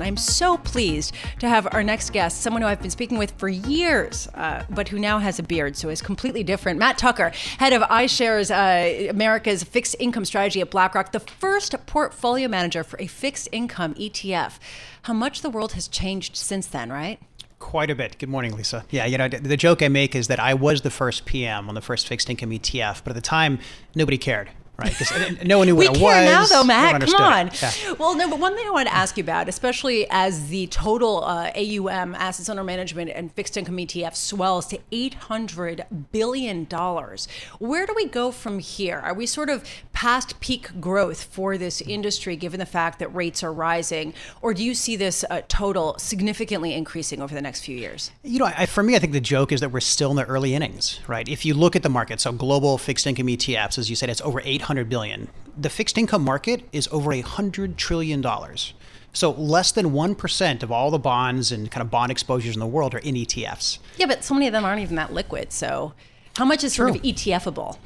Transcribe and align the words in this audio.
I'm 0.00 0.16
so 0.16 0.56
pleased 0.56 1.14
to 1.40 1.48
have 1.48 1.68
our 1.72 1.82
next 1.82 2.12
guest, 2.12 2.40
someone 2.40 2.62
who 2.62 2.68
I've 2.68 2.80
been 2.80 2.90
speaking 2.90 3.18
with 3.18 3.32
for 3.32 3.48
years, 3.48 4.26
uh, 4.34 4.64
but 4.70 4.88
who 4.88 4.98
now 4.98 5.18
has 5.18 5.38
a 5.38 5.42
beard, 5.42 5.76
so 5.76 5.88
is 5.88 6.00
completely 6.00 6.42
different. 6.42 6.78
Matt 6.78 6.98
Tucker, 6.98 7.32
head 7.58 7.72
of 7.72 7.82
iShares 7.82 8.50
uh, 8.50 9.10
America's 9.10 9.62
fixed 9.62 9.96
income 9.98 10.24
strategy 10.24 10.60
at 10.60 10.70
BlackRock, 10.70 11.12
the 11.12 11.20
first 11.20 11.74
portfolio 11.86 12.48
manager 12.48 12.82
for 12.82 13.00
a 13.00 13.06
fixed 13.06 13.48
income 13.52 13.94
ETF. 13.94 14.58
How 15.02 15.12
much 15.12 15.42
the 15.42 15.50
world 15.50 15.72
has 15.72 15.88
changed 15.88 16.36
since 16.36 16.66
then, 16.66 16.90
right? 16.90 17.20
Quite 17.58 17.90
a 17.90 17.94
bit. 17.94 18.18
Good 18.18 18.28
morning, 18.28 18.56
Lisa. 18.56 18.84
Yeah, 18.90 19.06
you 19.06 19.18
know, 19.18 19.28
the 19.28 19.56
joke 19.56 19.82
I 19.82 19.88
make 19.88 20.16
is 20.16 20.26
that 20.28 20.40
I 20.40 20.54
was 20.54 20.80
the 20.80 20.90
first 20.90 21.26
PM 21.26 21.68
on 21.68 21.74
the 21.74 21.80
first 21.80 22.08
fixed 22.08 22.28
income 22.28 22.50
ETF, 22.50 23.02
but 23.04 23.10
at 23.10 23.14
the 23.14 23.20
time, 23.20 23.60
nobody 23.94 24.18
cared 24.18 24.50
right? 24.76 24.90
Because 24.98 25.44
no 25.44 25.58
one 25.58 25.66
knew 25.66 25.76
what 25.76 25.90
we 25.90 25.94
it 25.94 25.98
care 25.98 26.22
was. 26.22 26.24
now, 26.24 26.46
though, 26.46 26.64
Matt. 26.64 27.02
Come 27.02 27.14
on. 27.14 27.50
Yeah. 27.60 27.92
Well, 27.98 28.16
no, 28.16 28.28
but 28.28 28.38
one 28.38 28.56
thing 28.56 28.66
I 28.66 28.70
wanted 28.70 28.90
to 28.90 28.94
ask 28.94 29.16
you 29.16 29.22
about, 29.22 29.48
especially 29.48 30.06
as 30.10 30.48
the 30.48 30.66
total 30.68 31.24
uh, 31.24 31.50
AUM, 31.54 32.14
assets 32.14 32.48
under 32.48 32.64
management, 32.64 33.10
and 33.10 33.32
fixed 33.32 33.56
income 33.56 33.76
ETF 33.76 34.14
swells 34.14 34.66
to 34.68 34.78
eight 34.90 35.14
hundred 35.14 35.84
billion 36.12 36.64
dollars. 36.64 37.28
Where 37.58 37.86
do 37.86 37.92
we 37.94 38.06
go 38.06 38.30
from 38.30 38.58
here? 38.58 38.98
Are 38.98 39.14
we 39.14 39.26
sort 39.26 39.50
of 39.50 39.64
past 39.92 40.40
peak 40.40 40.80
growth 40.80 41.24
for 41.24 41.58
this 41.58 41.80
industry, 41.80 42.36
given 42.36 42.58
the 42.58 42.66
fact 42.66 42.98
that 42.98 43.14
rates 43.14 43.42
are 43.42 43.52
rising, 43.52 44.14
or 44.40 44.54
do 44.54 44.64
you 44.64 44.74
see 44.74 44.96
this 44.96 45.24
uh, 45.30 45.42
total 45.48 45.96
significantly 45.98 46.74
increasing 46.74 47.20
over 47.20 47.34
the 47.34 47.42
next 47.42 47.64
few 47.64 47.76
years? 47.76 48.10
You 48.22 48.38
know, 48.38 48.46
I, 48.46 48.66
for 48.66 48.82
me, 48.82 48.96
I 48.96 48.98
think 48.98 49.12
the 49.12 49.20
joke 49.20 49.52
is 49.52 49.60
that 49.60 49.70
we're 49.70 49.80
still 49.80 50.10
in 50.10 50.16
the 50.16 50.24
early 50.24 50.54
innings, 50.54 51.00
right? 51.06 51.28
If 51.28 51.44
you 51.44 51.54
look 51.54 51.76
at 51.76 51.82
the 51.82 51.88
market, 51.88 52.20
so 52.20 52.32
global 52.32 52.78
fixed 52.78 53.06
income 53.06 53.26
ETFs, 53.26 53.78
as 53.78 53.90
you 53.90 53.96
said, 53.96 54.08
it's 54.08 54.20
over 54.22 54.40
eight 54.44 54.61
800 54.62 54.88
billion. 54.88 55.28
The 55.58 55.68
fixed 55.68 55.98
income 55.98 56.24
market 56.24 56.62
is 56.72 56.88
over 56.92 57.12
a 57.12 57.20
hundred 57.20 57.76
trillion 57.76 58.20
dollars. 58.20 58.74
So 59.12 59.32
less 59.32 59.72
than 59.72 59.90
1% 59.90 60.62
of 60.62 60.72
all 60.72 60.90
the 60.90 60.98
bonds 60.98 61.52
and 61.52 61.70
kind 61.70 61.82
of 61.82 61.90
bond 61.90 62.10
exposures 62.10 62.54
in 62.56 62.60
the 62.60 62.66
world 62.66 62.94
are 62.94 62.98
in 62.98 63.14
ETFs. 63.14 63.78
Yeah, 63.98 64.06
but 64.06 64.24
so 64.24 64.32
many 64.32 64.46
of 64.46 64.52
them 64.52 64.64
aren't 64.64 64.80
even 64.80 64.96
that 64.96 65.12
liquid. 65.12 65.52
So 65.52 65.92
how 66.38 66.46
much 66.46 66.64
is 66.64 66.76
True. 66.76 66.88
sort 66.88 66.96
of 66.96 67.02
ETFable? 67.02 67.76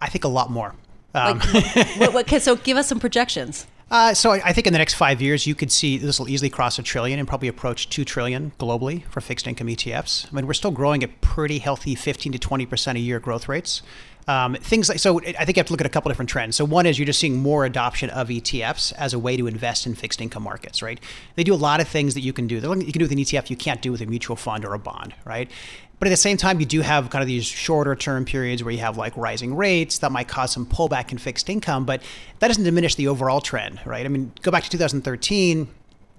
I 0.00 0.08
think 0.08 0.24
a 0.24 0.28
lot 0.28 0.50
more. 0.50 0.74
Um, 1.12 1.40
like, 1.52 1.74
what, 1.98 2.14
what, 2.14 2.42
so 2.42 2.56
give 2.56 2.78
us 2.78 2.88
some 2.88 3.00
projections. 3.00 3.66
Uh, 3.90 4.14
so 4.14 4.32
I, 4.32 4.40
I 4.46 4.52
think 4.52 4.66
in 4.66 4.72
the 4.72 4.78
next 4.78 4.94
five 4.94 5.20
years, 5.20 5.46
you 5.46 5.54
could 5.54 5.70
see 5.70 5.98
this 5.98 6.18
will 6.18 6.28
easily 6.28 6.48
cross 6.48 6.78
a 6.78 6.82
trillion 6.82 7.18
and 7.18 7.28
probably 7.28 7.48
approach 7.48 7.90
two 7.90 8.04
trillion 8.04 8.52
globally 8.58 9.04
for 9.04 9.20
fixed 9.20 9.46
income 9.46 9.66
ETFs. 9.66 10.26
I 10.26 10.34
mean, 10.34 10.46
we're 10.46 10.54
still 10.54 10.70
growing 10.70 11.04
at 11.04 11.20
pretty 11.20 11.58
healthy 11.58 11.94
15 11.94 12.32
to 12.32 12.38
20 12.38 12.66
percent 12.66 12.98
a 12.98 13.00
year 13.00 13.20
growth 13.20 13.48
rates. 13.48 13.82
Um, 14.26 14.54
things 14.54 14.88
like 14.88 14.98
so, 14.98 15.20
I 15.20 15.44
think 15.44 15.56
you 15.56 15.60
have 15.60 15.66
to 15.66 15.72
look 15.72 15.80
at 15.80 15.86
a 15.86 15.90
couple 15.90 16.08
different 16.08 16.30
trends. 16.30 16.56
So 16.56 16.64
one 16.64 16.86
is 16.86 16.98
you're 16.98 17.06
just 17.06 17.20
seeing 17.20 17.36
more 17.36 17.64
adoption 17.64 18.08
of 18.10 18.28
ETFs 18.28 18.92
as 18.94 19.12
a 19.12 19.18
way 19.18 19.36
to 19.36 19.46
invest 19.46 19.86
in 19.86 19.94
fixed 19.94 20.20
income 20.20 20.42
markets, 20.42 20.82
right? 20.82 20.98
They 21.34 21.44
do 21.44 21.52
a 21.52 21.56
lot 21.56 21.80
of 21.80 21.88
things 21.88 22.14
that 22.14 22.22
you 22.22 22.32
can 22.32 22.46
do. 22.46 22.56
You 22.56 22.92
can 22.92 22.98
do 22.98 23.04
with 23.04 23.12
an 23.12 23.18
ETF 23.18 23.50
you 23.50 23.56
can't 23.56 23.82
do 23.82 23.92
with 23.92 24.00
a 24.00 24.06
mutual 24.06 24.36
fund 24.36 24.64
or 24.64 24.72
a 24.72 24.78
bond, 24.78 25.14
right? 25.24 25.50
But 25.98 26.08
at 26.08 26.10
the 26.10 26.16
same 26.16 26.36
time, 26.36 26.58
you 26.58 26.66
do 26.66 26.80
have 26.80 27.10
kind 27.10 27.22
of 27.22 27.28
these 27.28 27.44
shorter 27.44 27.94
term 27.94 28.24
periods 28.24 28.64
where 28.64 28.72
you 28.72 28.80
have 28.80 28.96
like 28.96 29.16
rising 29.16 29.54
rates 29.54 29.98
that 29.98 30.10
might 30.10 30.28
cause 30.28 30.52
some 30.52 30.66
pullback 30.66 31.12
in 31.12 31.18
fixed 31.18 31.48
income, 31.50 31.84
but 31.84 32.02
that 32.38 32.48
doesn't 32.48 32.64
diminish 32.64 32.94
the 32.94 33.08
overall 33.08 33.40
trend, 33.40 33.80
right? 33.84 34.04
I 34.04 34.08
mean, 34.08 34.32
go 34.42 34.50
back 34.50 34.64
to 34.64 34.70
2013 34.70 35.68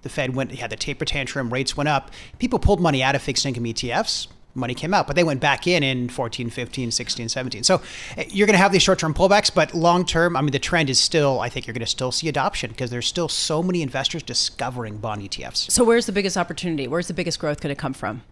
the 0.06 0.10
Fed 0.10 0.36
went 0.36 0.52
had 0.52 0.70
the 0.70 0.76
taper 0.76 1.04
tantrum, 1.04 1.52
rates 1.52 1.76
went 1.76 1.90
up. 1.90 2.12
People 2.38 2.60
pulled 2.60 2.80
money 2.80 3.02
out 3.02 3.16
of 3.16 3.24
fixed 3.24 3.44
income 3.44 3.64
ETFs 3.64 4.28
money 4.56 4.74
came 4.74 4.94
out, 4.94 5.08
but 5.08 5.16
they 5.16 5.24
went 5.24 5.40
back 5.40 5.68
in 5.68 5.84
in 5.84 6.10
14, 6.10 6.50
15, 6.50 6.92
16, 6.92 7.30
17. 7.30 7.64
So 7.64 7.82
eh, 8.18 8.26
you're 8.30 8.48
going 8.48 8.54
to 8.54 8.62
have 8.62 8.72
these 8.72 8.82
short 8.82 9.00
term 9.00 9.14
pullbacks, 9.14 9.54
but 9.54 9.74
long 9.74 10.06
term, 10.06 10.36
I 10.36 10.42
mean, 10.42 10.52
the 10.52 10.60
trend 10.60 10.90
is 10.90 11.00
still, 11.00 11.40
I 11.40 11.50
think 11.50 11.68
you're 11.68 11.74
going 11.74 11.82
to 11.82 11.86
still 11.86 12.12
see 12.12 12.30
adoption 12.30 12.72
because 12.72 12.90
there's 12.90 13.08
still 13.08 13.30
so 13.30 13.62
many 13.62 13.82
investors 13.82 14.24
discovering 14.24 14.98
bond 14.98 15.22
ETFs. 15.22 15.70
So 15.72 15.84
where's 15.84 16.06
the 16.06 16.12
biggest 16.12 16.38
opportunity? 16.38 16.88
Where's 16.88 17.08
the 17.08 17.14
biggest 17.14 17.40
growth 17.40 17.62
going 17.62 17.76
to 17.76 17.80
come 17.80 17.94
from? 17.94 18.24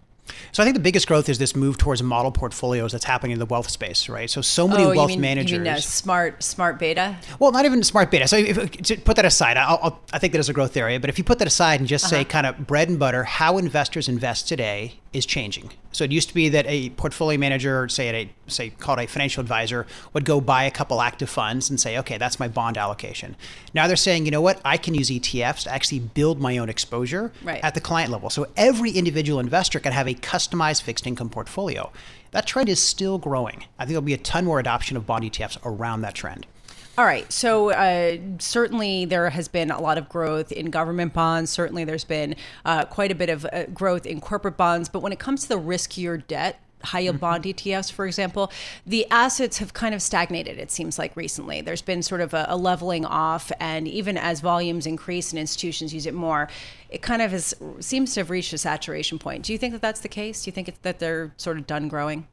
So 0.52 0.64
I 0.64 0.66
think 0.66 0.76
the 0.76 0.82
biggest 0.82 1.08
growth 1.08 1.28
is 1.30 1.38
this 1.38 1.56
move 1.56 1.78
towards 1.78 2.02
model 2.02 2.32
portfolios 2.32 2.92
that's 2.92 3.04
happening 3.04 3.34
in 3.34 3.40
the 3.40 3.46
wealth 3.46 3.70
space, 3.70 4.08
right? 4.08 4.30
So 4.30 4.42
so 4.42 4.68
many 4.68 4.84
oh, 4.84 4.96
wealth 4.96 5.10
mean, 5.10 5.22
managers. 5.22 5.52
You 5.52 5.60
mean 5.60 5.74
uh, 5.74 5.80
smart 5.80 6.44
smart 6.44 6.80
beta? 6.80 7.18
Well, 7.40 7.52
not 7.52 7.66
even 7.66 7.84
smart 7.84 8.10
beta. 8.10 8.28
So 8.28 8.38
if, 8.38 8.72
to 8.72 8.98
put 8.98 9.16
that 9.18 9.26
aside, 9.26 9.58
I'll, 9.58 9.80
I'll, 9.82 10.02
i 10.14 10.20
think 10.20 10.34
that 10.34 10.40
is 10.40 10.50
a 10.50 10.54
growth 10.54 10.78
area. 10.78 11.00
But 11.00 11.10
if 11.10 11.18
you 11.18 11.24
put 11.24 11.40
that 11.40 11.48
aside 11.48 11.80
and 11.80 11.90
just 11.90 12.06
uh-huh. 12.06 12.22
say 12.22 12.26
kind 12.26 12.46
of 12.46 12.66
bread 12.66 12.90
and 12.90 12.98
butter, 12.98 13.24
how 13.24 13.58
investors 13.58 14.08
invest 14.08 14.48
today 14.48 15.00
is 15.14 15.26
changing. 15.26 15.70
So 15.92 16.04
it 16.04 16.12
used 16.12 16.28
to 16.30 16.34
be 16.34 16.50
that 16.50 16.66
a 16.68 16.90
portfolio 16.92 17.40
manager, 17.40 17.88
say 17.88 18.10
at 18.10 18.16
a 18.16 18.30
say 18.48 18.72
called 18.72 19.00
a 19.00 19.08
financial 19.08 19.42
advisor, 19.42 19.86
would 20.14 20.26
go 20.26 20.42
buy 20.42 20.64
a 20.64 20.72
couple 20.72 21.02
active 21.02 21.30
funds 21.30 21.70
and 21.70 21.80
say, 21.80 21.98
okay, 22.00 22.18
that's 22.18 22.40
my 22.40 22.48
bond 22.48 22.78
allocation. 22.78 23.36
Now 23.74 23.88
they're 23.88 23.96
saying, 23.96 24.26
you 24.26 24.32
know 24.32 24.42
what, 24.42 24.60
I 24.66 24.78
can 24.78 24.96
use 24.96 25.10
ETFs 25.10 25.64
to 25.64 25.72
actually 25.72 26.00
build 26.00 26.42
my 26.42 26.58
own 26.58 26.68
exposure 26.68 27.32
right. 27.44 27.64
at 27.64 27.76
the 27.76 27.82
client 27.82 28.12
level. 28.12 28.30
So 28.30 28.48
every 28.58 28.92
individual 28.92 29.40
investor 29.40 29.80
can 29.80 29.94
have 29.94 30.08
a 30.08 30.16
customized 30.16 30.82
fixed 30.82 31.06
income 31.06 31.30
portfolio. 31.30 31.92
That 32.32 32.48
trend 32.48 32.68
is 32.68 32.82
still 32.82 33.20
growing. 33.20 33.66
I 33.78 33.84
think 33.84 33.90
there'll 33.90 34.02
be 34.02 34.14
a 34.14 34.18
ton 34.18 34.46
more 34.46 34.60
adoption 34.60 34.98
of 34.98 35.06
bond 35.06 35.24
ETFs 35.24 35.60
around 35.64 36.02
that 36.02 36.16
trend. 36.16 36.48
All 36.96 37.06
right. 37.06 37.32
So 37.34 37.72
uh, 37.72 38.18
certainly 38.38 39.06
there 39.06 39.32
has 39.32 39.48
been 39.48 39.72
a 39.72 39.82
lot 39.82 39.98
of 39.98 40.08
growth 40.10 40.52
in 40.52 40.70
government 40.70 41.14
bonds. 41.14 41.50
Certainly 41.50 41.86
there's 41.86 42.04
been 42.04 42.36
uh, 42.66 42.86
quite 42.86 43.12
a 43.12 43.16
bit 43.16 43.30
of 43.30 43.46
uh, 43.46 43.66
growth 43.74 44.06
in 44.06 44.22
corporate 44.22 44.58
bonds. 44.58 44.90
But 44.90 45.02
when 45.02 45.12
it 45.12 45.18
comes 45.18 45.42
to 45.44 45.50
the 45.50 45.60
riskier 45.60 46.26
debt, 46.28 46.60
high 46.84 47.00
yield 47.00 47.16
mm-hmm. 47.16 47.22
bond 47.22 47.44
ETFs, 47.46 47.92
for 47.92 48.06
example, 48.06 48.52
the 48.86 49.10
assets 49.10 49.58
have 49.58 49.74
kind 49.74 49.96
of 49.96 50.04
stagnated, 50.04 50.60
it 50.60 50.70
seems 50.70 51.00
like 51.00 51.16
recently. 51.16 51.62
There's 51.62 51.82
been 51.82 52.04
sort 52.04 52.22
of 52.22 52.34
a, 52.34 52.46
a, 52.50 52.58
leveling 52.58 53.06
off, 53.06 53.52
and 53.60 53.88
even 53.88 54.18
as 54.18 54.42
volumes 54.42 54.86
increase 54.86 55.32
and 55.32 55.40
institutions 55.40 55.94
use 55.94 56.06
it 56.06 56.14
more, 56.14 56.48
it 56.90 57.02
kind 57.02 57.22
of 57.22 57.32
has, 57.32 57.56
seems 57.80 58.14
to 58.14 58.20
have 58.20 58.30
reached 58.30 58.54
a 58.54 58.58
saturation 58.58 59.18
point. 59.18 59.46
Do 59.46 59.54
you 59.54 59.58
think 59.58 59.74
that 59.74 59.82
that's 59.82 60.02
the 60.02 60.10
case? 60.10 60.44
Do 60.44 60.50
you 60.50 60.52
think 60.52 60.82
that 60.82 61.00
they're 61.00 61.34
sort 61.38 61.58
of 61.58 61.66
done 61.66 61.88
growing? 61.88 62.28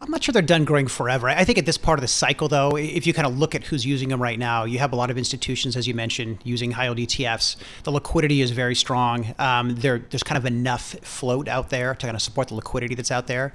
I'm 0.00 0.10
not 0.10 0.22
sure 0.22 0.32
they're 0.32 0.42
done 0.42 0.64
growing 0.64 0.86
forever. 0.86 1.28
I 1.28 1.44
think 1.44 1.58
at 1.58 1.66
this 1.66 1.78
part 1.78 1.98
of 1.98 2.02
the 2.02 2.08
cycle, 2.08 2.48
though, 2.48 2.76
if 2.76 3.06
you 3.06 3.14
kind 3.14 3.26
of 3.26 3.38
look 3.38 3.54
at 3.54 3.64
who's 3.64 3.86
using 3.86 4.08
them 4.08 4.22
right 4.22 4.38
now, 4.38 4.64
you 4.64 4.78
have 4.78 4.92
a 4.92 4.96
lot 4.96 5.10
of 5.10 5.18
institutions, 5.18 5.76
as 5.76 5.88
you 5.88 5.94
mentioned, 5.94 6.38
using 6.44 6.72
high 6.72 6.84
yield 6.84 6.98
ETFs. 6.98 7.56
The 7.84 7.92
liquidity 7.92 8.42
is 8.42 8.50
very 8.50 8.74
strong. 8.74 9.34
Um, 9.38 9.74
there, 9.76 9.98
there's 10.10 10.22
kind 10.22 10.36
of 10.36 10.44
enough 10.44 10.94
float 11.02 11.48
out 11.48 11.70
there 11.70 11.94
to 11.94 12.06
kind 12.06 12.16
of 12.16 12.22
support 12.22 12.48
the 12.48 12.54
liquidity 12.54 12.94
that's 12.94 13.10
out 13.10 13.26
there. 13.26 13.52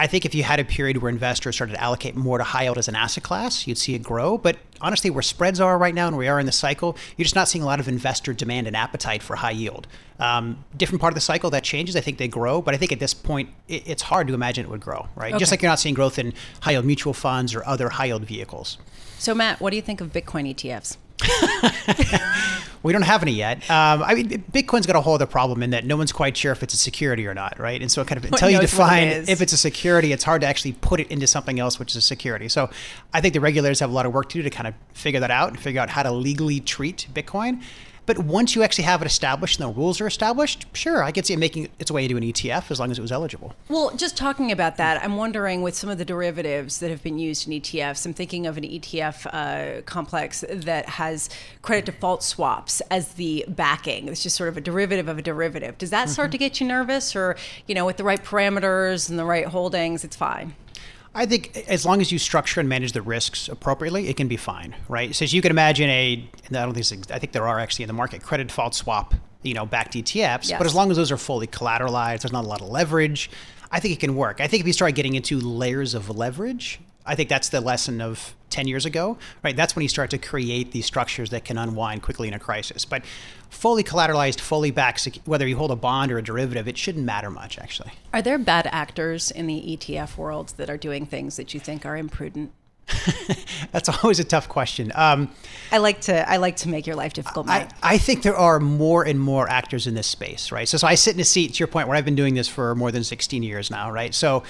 I 0.00 0.06
think 0.06 0.24
if 0.24 0.34
you 0.34 0.42
had 0.42 0.58
a 0.58 0.64
period 0.64 0.96
where 0.96 1.10
investors 1.10 1.56
started 1.56 1.74
to 1.74 1.80
allocate 1.80 2.16
more 2.16 2.38
to 2.38 2.44
high 2.44 2.62
yield 2.62 2.78
as 2.78 2.88
an 2.88 2.96
asset 2.96 3.22
class, 3.22 3.66
you'd 3.66 3.76
see 3.76 3.94
it 3.94 4.02
grow. 4.02 4.38
But 4.38 4.56
honestly, 4.80 5.10
where 5.10 5.20
spreads 5.20 5.60
are 5.60 5.76
right 5.76 5.94
now 5.94 6.08
and 6.08 6.16
we 6.16 6.26
are 6.26 6.40
in 6.40 6.46
the 6.46 6.52
cycle, 6.52 6.96
you're 7.18 7.24
just 7.24 7.34
not 7.34 7.48
seeing 7.48 7.62
a 7.62 7.66
lot 7.66 7.80
of 7.80 7.86
investor 7.86 8.32
demand 8.32 8.66
and 8.66 8.74
appetite 8.74 9.22
for 9.22 9.36
high 9.36 9.50
yield. 9.50 9.86
Um, 10.18 10.64
different 10.74 11.02
part 11.02 11.12
of 11.12 11.16
the 11.16 11.20
cycle 11.20 11.50
that 11.50 11.64
changes. 11.64 11.96
I 11.96 12.00
think 12.00 12.16
they 12.16 12.28
grow, 12.28 12.62
but 12.62 12.74
I 12.74 12.78
think 12.78 12.92
at 12.92 12.98
this 12.98 13.12
point, 13.12 13.50
it, 13.68 13.86
it's 13.86 14.00
hard 14.00 14.26
to 14.28 14.32
imagine 14.32 14.64
it 14.64 14.70
would 14.70 14.80
grow, 14.80 15.06
right? 15.16 15.34
Okay. 15.34 15.38
Just 15.38 15.50
like 15.50 15.60
you're 15.60 15.70
not 15.70 15.78
seeing 15.78 15.94
growth 15.94 16.18
in 16.18 16.32
high 16.62 16.72
yield 16.72 16.86
mutual 16.86 17.12
funds 17.12 17.54
or 17.54 17.62
other 17.66 17.90
high 17.90 18.06
yield 18.06 18.24
vehicles. 18.24 18.78
So, 19.18 19.34
Matt, 19.34 19.60
what 19.60 19.68
do 19.68 19.76
you 19.76 19.82
think 19.82 20.00
of 20.00 20.14
Bitcoin 20.14 20.48
ETFs? 20.48 20.96
we 22.82 22.92
don't 22.92 23.02
have 23.02 23.22
any 23.22 23.32
yet. 23.32 23.58
Um, 23.70 24.02
I 24.02 24.14
mean, 24.14 24.44
Bitcoin's 24.52 24.86
got 24.86 24.96
a 24.96 25.00
whole 25.00 25.14
other 25.14 25.26
problem 25.26 25.62
in 25.62 25.70
that 25.70 25.84
no 25.84 25.96
one's 25.96 26.12
quite 26.12 26.36
sure 26.36 26.52
if 26.52 26.62
it's 26.62 26.74
a 26.74 26.78
security 26.78 27.26
or 27.26 27.34
not, 27.34 27.58
right? 27.58 27.80
And 27.80 27.90
so, 27.90 28.04
kind 28.04 28.18
of 28.18 28.24
until 28.32 28.50
you 28.50 28.60
define 28.60 29.08
it 29.08 29.28
if 29.28 29.40
it's 29.40 29.52
a 29.52 29.58
security, 29.58 30.12
it's 30.12 30.24
hard 30.24 30.40
to 30.42 30.46
actually 30.46 30.72
put 30.72 31.00
it 31.00 31.08
into 31.08 31.26
something 31.26 31.60
else, 31.60 31.78
which 31.78 31.90
is 31.92 31.96
a 31.96 32.00
security. 32.00 32.48
So, 32.48 32.70
I 33.12 33.20
think 33.20 33.34
the 33.34 33.40
regulators 33.40 33.80
have 33.80 33.90
a 33.90 33.92
lot 33.92 34.06
of 34.06 34.12
work 34.12 34.28
to 34.30 34.38
do 34.38 34.42
to 34.42 34.50
kind 34.50 34.66
of 34.66 34.74
figure 34.94 35.20
that 35.20 35.30
out 35.30 35.50
and 35.50 35.60
figure 35.60 35.80
out 35.80 35.90
how 35.90 36.02
to 36.02 36.10
legally 36.10 36.60
treat 36.60 37.06
Bitcoin. 37.12 37.62
But 38.10 38.18
once 38.18 38.56
you 38.56 38.64
actually 38.64 38.82
have 38.86 39.02
it 39.02 39.06
established 39.06 39.60
and 39.60 39.70
the 39.70 39.72
rules 39.72 40.00
are 40.00 40.06
established, 40.08 40.66
sure, 40.72 41.04
I 41.04 41.12
could 41.12 41.24
see 41.24 41.34
it 41.34 41.38
making 41.38 41.68
its 41.78 41.92
way 41.92 42.02
into 42.02 42.16
an 42.16 42.24
ETF 42.24 42.72
as 42.72 42.80
long 42.80 42.90
as 42.90 42.98
it 42.98 43.02
was 43.02 43.12
eligible. 43.12 43.54
Well, 43.68 43.94
just 43.94 44.16
talking 44.16 44.50
about 44.50 44.78
that, 44.78 45.00
I'm 45.04 45.16
wondering 45.16 45.62
with 45.62 45.76
some 45.76 45.88
of 45.88 45.96
the 45.96 46.04
derivatives 46.04 46.80
that 46.80 46.90
have 46.90 47.04
been 47.04 47.20
used 47.20 47.46
in 47.46 47.52
ETFs, 47.52 48.04
I'm 48.04 48.12
thinking 48.12 48.48
of 48.48 48.56
an 48.56 48.64
ETF 48.64 49.26
uh, 49.32 49.82
complex 49.82 50.44
that 50.50 50.88
has 50.88 51.30
credit 51.62 51.84
default 51.84 52.24
swaps 52.24 52.80
as 52.90 53.14
the 53.14 53.44
backing. 53.46 54.08
It's 54.08 54.24
just 54.24 54.34
sort 54.34 54.48
of 54.48 54.56
a 54.56 54.60
derivative 54.60 55.06
of 55.06 55.16
a 55.16 55.22
derivative. 55.22 55.78
Does 55.78 55.90
that 55.90 56.08
start 56.08 56.26
mm-hmm. 56.26 56.32
to 56.32 56.38
get 56.38 56.60
you 56.60 56.66
nervous, 56.66 57.14
or 57.14 57.36
you 57.68 57.76
know, 57.76 57.86
with 57.86 57.96
the 57.96 58.02
right 58.02 58.24
parameters 58.24 59.08
and 59.08 59.20
the 59.20 59.24
right 59.24 59.46
holdings, 59.46 60.02
it's 60.02 60.16
fine? 60.16 60.56
I 61.14 61.26
think 61.26 61.56
as 61.68 61.84
long 61.84 62.00
as 62.00 62.12
you 62.12 62.18
structure 62.18 62.60
and 62.60 62.68
manage 62.68 62.92
the 62.92 63.02
risks 63.02 63.48
appropriately, 63.48 64.08
it 64.08 64.16
can 64.16 64.28
be 64.28 64.36
fine, 64.36 64.76
right? 64.88 65.14
So 65.14 65.24
as 65.24 65.32
you 65.32 65.42
can 65.42 65.50
imagine, 65.50 65.90
a 65.90 66.30
I 66.48 66.52
don't 66.52 66.74
think 66.74 67.10
I 67.10 67.18
think 67.18 67.32
there 67.32 67.48
are 67.48 67.58
actually 67.58 67.84
in 67.84 67.88
the 67.88 67.94
market 67.94 68.22
credit 68.22 68.48
default 68.48 68.74
swap, 68.74 69.14
you 69.42 69.54
know, 69.54 69.66
backed 69.66 69.94
ETFs. 69.94 70.48
Yes. 70.48 70.52
But 70.52 70.66
as 70.66 70.74
long 70.74 70.90
as 70.90 70.96
those 70.96 71.10
are 71.10 71.16
fully 71.16 71.48
collateralized, 71.48 72.22
there's 72.22 72.32
not 72.32 72.44
a 72.44 72.48
lot 72.48 72.60
of 72.60 72.68
leverage. 72.68 73.30
I 73.72 73.80
think 73.80 73.94
it 73.94 74.00
can 74.00 74.14
work. 74.14 74.40
I 74.40 74.46
think 74.46 74.60
if 74.60 74.66
you 74.66 74.72
start 74.72 74.94
getting 74.94 75.14
into 75.14 75.40
layers 75.40 75.94
of 75.94 76.10
leverage, 76.10 76.80
I 77.06 77.14
think 77.14 77.28
that's 77.28 77.48
the 77.48 77.60
lesson 77.60 78.00
of 78.00 78.34
10 78.50 78.68
years 78.68 78.84
ago, 78.84 79.16
right? 79.42 79.56
That's 79.56 79.74
when 79.74 79.82
you 79.82 79.88
start 79.88 80.10
to 80.10 80.18
create 80.18 80.72
these 80.72 80.86
structures 80.86 81.30
that 81.30 81.44
can 81.44 81.56
unwind 81.56 82.02
quickly 82.02 82.28
in 82.28 82.34
a 82.34 82.38
crisis. 82.38 82.84
But 82.84 83.04
fully 83.50 83.84
collateralized, 83.84 84.40
fully 84.40 84.70
backed, 84.70 85.06
whether 85.24 85.46
you 85.46 85.56
hold 85.56 85.70
a 85.70 85.76
bond 85.76 86.10
or 86.10 86.18
a 86.18 86.22
derivative, 86.22 86.66
it 86.66 86.78
shouldn't 86.78 87.04
matter 87.04 87.30
much, 87.30 87.58
actually. 87.58 87.92
Are 88.12 88.22
there 88.22 88.38
bad 88.38 88.68
actors 88.72 89.30
in 89.30 89.46
the 89.46 89.76
ETF 89.76 90.16
world 90.16 90.54
that 90.56 90.70
are 90.70 90.78
doing 90.78 91.04
things 91.04 91.36
that 91.36 91.52
you 91.52 91.60
think 91.60 91.84
are 91.84 91.96
imprudent? 91.96 92.52
That's 93.72 93.88
always 93.88 94.18
a 94.18 94.24
tough 94.24 94.48
question. 94.48 94.92
Um, 94.94 95.30
I 95.70 95.78
like 95.78 96.00
to 96.02 96.28
I 96.28 96.38
like 96.38 96.56
to 96.56 96.68
make 96.68 96.86
your 96.86 96.96
life 96.96 97.12
difficult. 97.12 97.48
I, 97.48 97.68
I, 97.82 97.98
think 97.98 98.22
there 98.22 98.36
are 98.36 98.58
more 98.58 99.04
and 99.04 99.20
more 99.20 99.48
actors 99.48 99.86
in 99.86 99.94
this 99.94 100.08
space, 100.08 100.50
right? 100.50 100.68
So, 100.68 100.76
so 100.76 100.88
I 100.88 100.96
sit 100.96 101.14
in 101.14 101.20
a 101.20 101.24
seat 101.24 101.54
to 101.54 101.58
your 101.60 101.68
point 101.68 101.86
where 101.86 101.96
I've 101.96 102.04
been 102.04 102.16
doing 102.16 102.34
this 102.34 102.48
for 102.48 102.74
more 102.74 102.90
than 102.90 103.04
16 103.04 103.42
years 103.44 103.70
now, 103.70 103.92
right? 103.92 104.12
So 104.12 104.42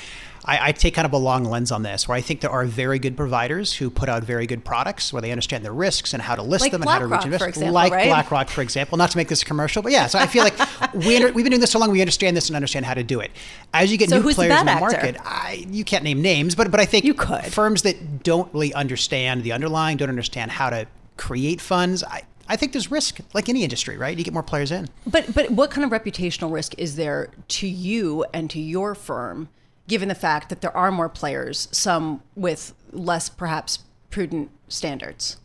I, 0.44 0.68
I, 0.68 0.72
take 0.72 0.94
kind 0.94 1.06
of 1.06 1.12
a 1.12 1.18
long 1.18 1.44
lens 1.44 1.70
on 1.70 1.82
this, 1.82 2.08
where 2.08 2.16
I 2.16 2.20
think 2.20 2.40
there 2.40 2.50
are 2.50 2.64
very 2.64 2.98
good 2.98 3.16
providers 3.16 3.74
who 3.74 3.90
put 3.90 4.08
out 4.08 4.24
very 4.24 4.46
good 4.46 4.64
products, 4.64 5.12
where 5.12 5.20
they 5.20 5.30
understand 5.30 5.64
the 5.64 5.72
risks 5.72 6.14
and 6.14 6.22
how 6.22 6.34
to 6.34 6.42
list 6.42 6.62
like 6.62 6.72
them 6.72 6.82
and 6.82 6.90
how 6.90 6.98
to 6.98 7.06
reach 7.06 7.24
investors. 7.24 7.58
like 7.58 7.92
right? 7.92 8.08
BlackRock, 8.08 8.48
for 8.48 8.62
example. 8.62 8.96
Not 8.96 9.10
to 9.10 9.16
make 9.16 9.28
this 9.28 9.42
a 9.42 9.44
commercial, 9.44 9.82
but 9.82 9.92
yeah. 9.92 10.06
So 10.06 10.18
I 10.18 10.26
feel 10.26 10.44
like 10.44 10.54
we 10.94 11.16
under, 11.16 11.32
we've 11.32 11.44
been 11.44 11.50
doing 11.50 11.60
this 11.60 11.72
so 11.72 11.78
long, 11.78 11.90
we 11.90 12.00
understand 12.00 12.36
this 12.36 12.48
and 12.48 12.56
understand 12.56 12.86
how 12.86 12.94
to 12.94 13.02
do 13.02 13.20
it. 13.20 13.30
As 13.74 13.92
you 13.92 13.98
get 13.98 14.08
so 14.08 14.16
new 14.16 14.32
players 14.32 14.54
the 14.54 14.60
in 14.60 14.66
the 14.66 14.72
actor? 14.72 14.96
market, 14.96 15.16
I, 15.22 15.66
you 15.68 15.84
can't 15.84 16.04
name 16.04 16.22
names, 16.22 16.54
but 16.54 16.70
but 16.70 16.80
I 16.80 16.86
think 16.86 17.04
you 17.04 17.14
could. 17.14 17.44
firms 17.44 17.82
that 17.82 18.22
don't 18.22 18.52
really 18.54 18.72
understand 18.72 19.42
the 19.42 19.52
underlying, 19.52 19.98
don't 19.98 20.08
understand 20.08 20.52
how 20.52 20.70
to 20.70 20.86
create 21.16 21.60
funds. 21.60 22.02
I, 22.02 22.22
I 22.48 22.56
think 22.56 22.72
there's 22.72 22.90
risk, 22.90 23.20
like 23.34 23.48
any 23.48 23.62
industry, 23.62 23.96
right? 23.96 24.16
You 24.16 24.24
get 24.24 24.34
more 24.34 24.42
players 24.42 24.72
in. 24.72 24.88
But 25.06 25.32
but 25.34 25.50
what 25.50 25.70
kind 25.70 25.84
of 25.84 25.90
reputational 25.90 26.52
risk 26.52 26.76
is 26.78 26.96
there 26.96 27.28
to 27.48 27.68
you 27.68 28.24
and 28.32 28.50
to 28.50 28.60
your 28.60 28.94
firm 28.94 29.48
given 29.90 30.08
the 30.08 30.14
fact 30.14 30.48
that 30.50 30.60
there 30.60 30.74
are 30.76 30.92
more 30.92 31.08
players, 31.08 31.66
some 31.72 32.22
with 32.36 32.72
less 32.92 33.28
perhaps 33.28 33.80
prudent 34.08 34.48
standards? 34.68 35.36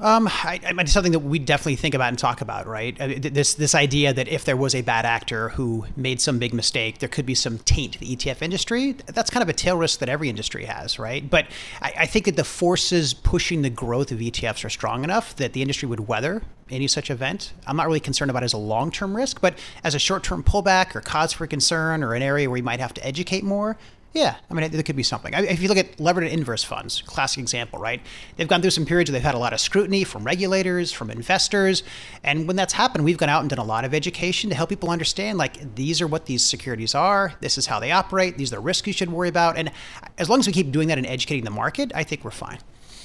Um, 0.00 0.28
I, 0.28 0.60
I 0.66 0.72
mean, 0.72 0.80
it's 0.80 0.92
something 0.92 1.12
that 1.12 1.20
we 1.20 1.38
definitely 1.38 1.76
think 1.76 1.94
about 1.94 2.08
and 2.08 2.18
talk 2.18 2.40
about, 2.40 2.66
right? 2.66 2.96
This 2.98 3.54
this 3.54 3.74
idea 3.74 4.12
that 4.12 4.28
if 4.28 4.44
there 4.44 4.56
was 4.56 4.74
a 4.74 4.82
bad 4.82 5.06
actor 5.06 5.50
who 5.50 5.86
made 5.96 6.20
some 6.20 6.38
big 6.38 6.52
mistake, 6.52 6.98
there 6.98 7.08
could 7.08 7.26
be 7.26 7.34
some 7.34 7.58
taint 7.58 7.94
to 7.94 8.00
the 8.00 8.16
ETF 8.16 8.42
industry. 8.42 8.92
That's 9.06 9.30
kind 9.30 9.42
of 9.42 9.48
a 9.48 9.52
tail 9.52 9.76
risk 9.76 10.00
that 10.00 10.08
every 10.08 10.28
industry 10.28 10.64
has, 10.64 10.98
right? 10.98 11.28
But 11.28 11.46
I, 11.80 11.92
I 12.00 12.06
think 12.06 12.26
that 12.26 12.36
the 12.36 12.44
forces 12.44 13.14
pushing 13.14 13.62
the 13.62 13.70
growth 13.70 14.12
of 14.12 14.18
ETFs 14.18 14.64
are 14.64 14.70
strong 14.70 15.04
enough 15.04 15.34
that 15.36 15.52
the 15.52 15.62
industry 15.62 15.88
would 15.88 16.08
weather 16.08 16.42
any 16.70 16.88
such 16.88 17.10
event. 17.10 17.52
I'm 17.66 17.76
not 17.76 17.86
really 17.86 18.00
concerned 18.00 18.30
about 18.30 18.42
as 18.42 18.52
a 18.52 18.58
long 18.58 18.90
term 18.90 19.16
risk, 19.16 19.40
but 19.40 19.58
as 19.84 19.94
a 19.94 19.98
short 19.98 20.22
term 20.22 20.42
pullback 20.42 20.94
or 20.94 21.00
cause 21.00 21.32
for 21.32 21.46
concern 21.46 22.02
or 22.02 22.14
an 22.14 22.22
area 22.22 22.48
where 22.48 22.56
you 22.56 22.62
might 22.62 22.80
have 22.80 22.94
to 22.94 23.06
educate 23.06 23.44
more, 23.44 23.76
yeah, 24.16 24.36
I 24.50 24.54
mean, 24.54 24.70
there 24.70 24.82
could 24.82 24.96
be 24.96 25.02
something. 25.02 25.32
If 25.34 25.60
you 25.60 25.68
look 25.68 25.78
at 25.78 26.00
levered 26.00 26.24
and 26.24 26.32
inverse 26.32 26.64
funds, 26.64 27.02
classic 27.02 27.40
example, 27.40 27.78
right? 27.78 28.00
They've 28.36 28.48
gone 28.48 28.62
through 28.62 28.70
some 28.70 28.86
periods 28.86 29.10
where 29.10 29.18
they've 29.18 29.24
had 29.24 29.34
a 29.34 29.38
lot 29.38 29.52
of 29.52 29.60
scrutiny 29.60 30.04
from 30.04 30.24
regulators, 30.24 30.92
from 30.92 31.10
investors, 31.10 31.82
and 32.24 32.46
when 32.46 32.56
that's 32.56 32.72
happened, 32.72 33.04
we've 33.04 33.18
gone 33.18 33.28
out 33.28 33.40
and 33.42 33.50
done 33.50 33.58
a 33.58 33.64
lot 33.64 33.84
of 33.84 33.92
education 33.92 34.50
to 34.50 34.56
help 34.56 34.70
people 34.70 34.90
understand, 34.90 35.38
like, 35.38 35.74
these 35.74 36.00
are 36.00 36.06
what 36.06 36.26
these 36.26 36.44
securities 36.44 36.94
are, 36.94 37.34
this 37.40 37.58
is 37.58 37.66
how 37.66 37.78
they 37.78 37.92
operate, 37.92 38.38
these 38.38 38.52
are 38.52 38.56
the 38.56 38.62
risks 38.62 38.86
you 38.86 38.92
should 38.92 39.10
worry 39.10 39.28
about, 39.28 39.56
and 39.56 39.70
as 40.18 40.30
long 40.30 40.38
as 40.40 40.46
we 40.46 40.52
keep 40.52 40.72
doing 40.72 40.88
that 40.88 40.98
and 40.98 41.06
educating 41.06 41.44
the 41.44 41.50
market, 41.50 41.92
I 41.94 42.02
think 42.02 42.24
we're 42.24 42.30
fine. 42.30 42.58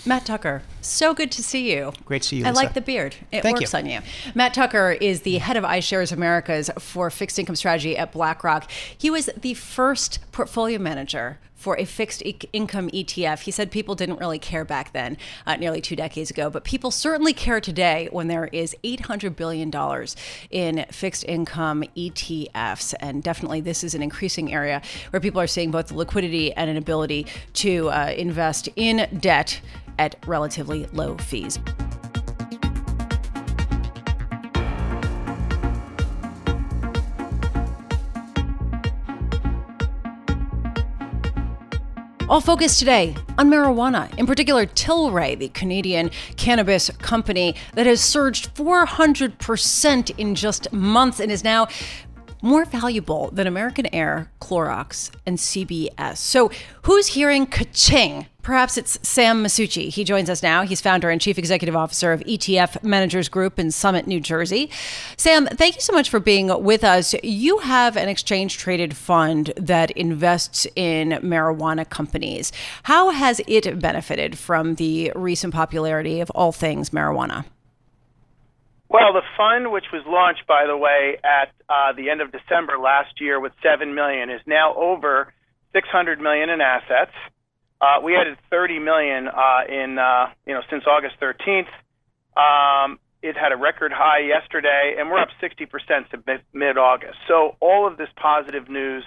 Matt 0.04 0.25
Tucker, 0.25 0.63
so 0.81 1.13
good 1.13 1.31
to 1.34 1.44
see 1.44 1.72
you. 1.72 1.94
Great 2.06 2.24
to 2.24 2.28
see 2.30 2.38
you. 2.38 2.46
I 2.48 2.50
like 2.50 2.74
the 2.74 2.81
beard. 2.81 3.16
It 3.31 3.44
Thank 3.44 3.60
works 3.60 3.74
you. 3.74 3.78
on 3.80 3.86
you. 3.86 4.00
Matt 4.34 4.56
Tucker 4.56 4.98
is 5.00 5.22
the 5.22 5.38
head 5.38 5.58
of 5.58 5.63
iShares 5.63 6.12
Americas 6.12 6.72
for 6.80 7.12
fixed 7.12 7.38
income 7.38 7.56
strategy 7.56 7.96
at 7.96 8.12
BlackRock. 8.12 8.68
He 8.98 9.12
was 9.12 9.30
the 9.40 9.54
first 9.54 10.18
portfolio 10.31 10.80
manager 10.80 11.39
for 11.56 11.78
a 11.78 11.86
fixed 11.86 12.25
e- 12.25 12.39
income 12.54 12.89
ETF. 12.89 13.42
He 13.42 13.51
said 13.51 13.69
people 13.69 13.94
didn't 13.94 14.19
really 14.19 14.39
care 14.39 14.66
back 14.66 14.94
then, 14.94 15.18
uh, 15.45 15.56
nearly 15.57 15.80
two 15.80 15.95
decades 15.95 16.31
ago, 16.31 16.50
but 16.50 16.63
people 16.63 16.89
certainly 16.89 17.33
care 17.33 17.62
today 17.62 18.10
when 18.12 18.28
there 18.28 18.48
is 18.48 18.75
$800 18.83 19.36
billion 19.36 19.72
in 20.50 20.86
fixed 20.92 21.24
income 21.25 21.83
ETFs. 21.95 22.95
And 23.00 23.22
definitely, 23.22 23.62
this 23.62 23.83
is 23.83 23.94
an 23.94 24.01
increasing 24.01 24.51
area 24.51 24.81
where 25.12 25.19
people 25.19 25.39
are 25.39 25.48
seeing 25.48 25.69
both 25.69 25.88
the 25.88 25.95
liquidity 25.95 26.51
and 26.54 26.69
an 26.69 26.77
ability 26.77 27.27
to 27.54 27.89
uh, 27.89 28.13
invest 28.18 28.68
in 28.75 29.07
debt 29.19 29.62
at 30.00 30.16
relatively 30.25 30.88
low 30.88 31.16
fees. 31.18 31.60
All 42.31 42.39
focus 42.39 42.80
today 42.80 43.13
on 43.38 43.50
marijuana, 43.50 44.18
in 44.18 44.25
particular 44.25 44.66
Tilray, 44.66 45.38
the 45.38 45.50
Canadian 45.50 46.12
cannabis 46.38 46.89
company 47.00 47.56
that 47.74 47.86
has 47.86 48.00
surged 48.00 48.56
400% 48.56 50.18
in 50.18 50.33
just 50.33 50.72
months 50.72 51.19
and 51.19 51.30
is 51.30 51.44
now 51.44 51.68
more 52.41 52.65
valuable 52.65 53.29
than 53.31 53.47
American 53.47 53.88
Air, 53.93 54.31
Clorox, 54.41 55.11
and 55.25 55.38
CBS. 55.38 56.17
So, 56.17 56.51
who's 56.83 57.07
hearing 57.07 57.45
ka-ching? 57.45 58.27
Perhaps 58.41 58.77
it's 58.77 58.97
Sam 59.07 59.43
Masucci. 59.43 59.89
He 59.89 60.03
joins 60.03 60.29
us 60.29 60.41
now. 60.41 60.63
He's 60.63 60.81
founder 60.81 61.11
and 61.11 61.21
chief 61.21 61.38
executive 61.38 61.75
officer 61.75 62.11
of 62.11 62.21
ETF 62.21 62.83
Managers 62.83 63.29
Group 63.29 63.59
in 63.59 63.69
Summit, 63.69 64.07
New 64.07 64.19
Jersey. 64.19 64.71
Sam, 65.15 65.45
thank 65.45 65.75
you 65.75 65.81
so 65.81 65.93
much 65.93 66.09
for 66.09 66.19
being 66.19 66.47
with 66.63 66.83
us. 66.83 67.13
You 67.23 67.59
have 67.59 67.97
an 67.97 68.09
exchange 68.09 68.57
traded 68.57 68.97
fund 68.97 69.53
that 69.57 69.91
invests 69.91 70.65
in 70.75 71.09
marijuana 71.21 71.88
companies. 71.88 72.51
How 72.83 73.11
has 73.11 73.41
it 73.45 73.79
benefited 73.79 74.39
from 74.39 74.75
the 74.75 75.11
recent 75.15 75.53
popularity 75.53 76.19
of 76.19 76.31
all 76.31 76.51
things 76.51 76.89
marijuana? 76.89 77.45
Well, 78.91 79.13
the 79.13 79.23
fund, 79.38 79.71
which 79.71 79.85
was 79.93 80.03
launched, 80.05 80.45
by 80.47 80.65
the 80.67 80.75
way, 80.75 81.15
at 81.23 81.55
uh, 81.69 81.95
the 81.95 82.09
end 82.09 82.19
of 82.19 82.29
December 82.29 82.77
last 82.77 83.21
year 83.21 83.39
with 83.39 83.53
seven 83.63 83.95
million, 83.95 84.29
is 84.29 84.41
now 84.45 84.75
over 84.75 85.31
six 85.71 85.88
hundred 85.88 86.19
million 86.19 86.49
in 86.49 86.59
assets. 86.59 87.15
Uh, 87.79 88.03
we 88.03 88.17
added 88.17 88.38
thirty 88.49 88.79
million 88.79 89.29
uh, 89.29 89.63
in 89.69 89.97
uh, 89.97 90.35
you 90.45 90.53
know 90.53 90.59
since 90.69 90.83
August 90.85 91.15
thirteenth. 91.21 91.71
Um, 92.35 92.99
it 93.23 93.38
had 93.39 93.53
a 93.53 93.57
record 93.57 93.93
high 93.95 94.27
yesterday, 94.27 94.95
and 94.99 95.09
we're 95.09 95.21
up 95.21 95.31
sixty 95.39 95.65
percent 95.65 96.11
to 96.11 96.19
mid 96.51 96.77
August. 96.77 97.15
So 97.29 97.55
all 97.62 97.88
of 97.88 97.95
this 97.95 98.10
positive 98.21 98.67
news, 98.67 99.05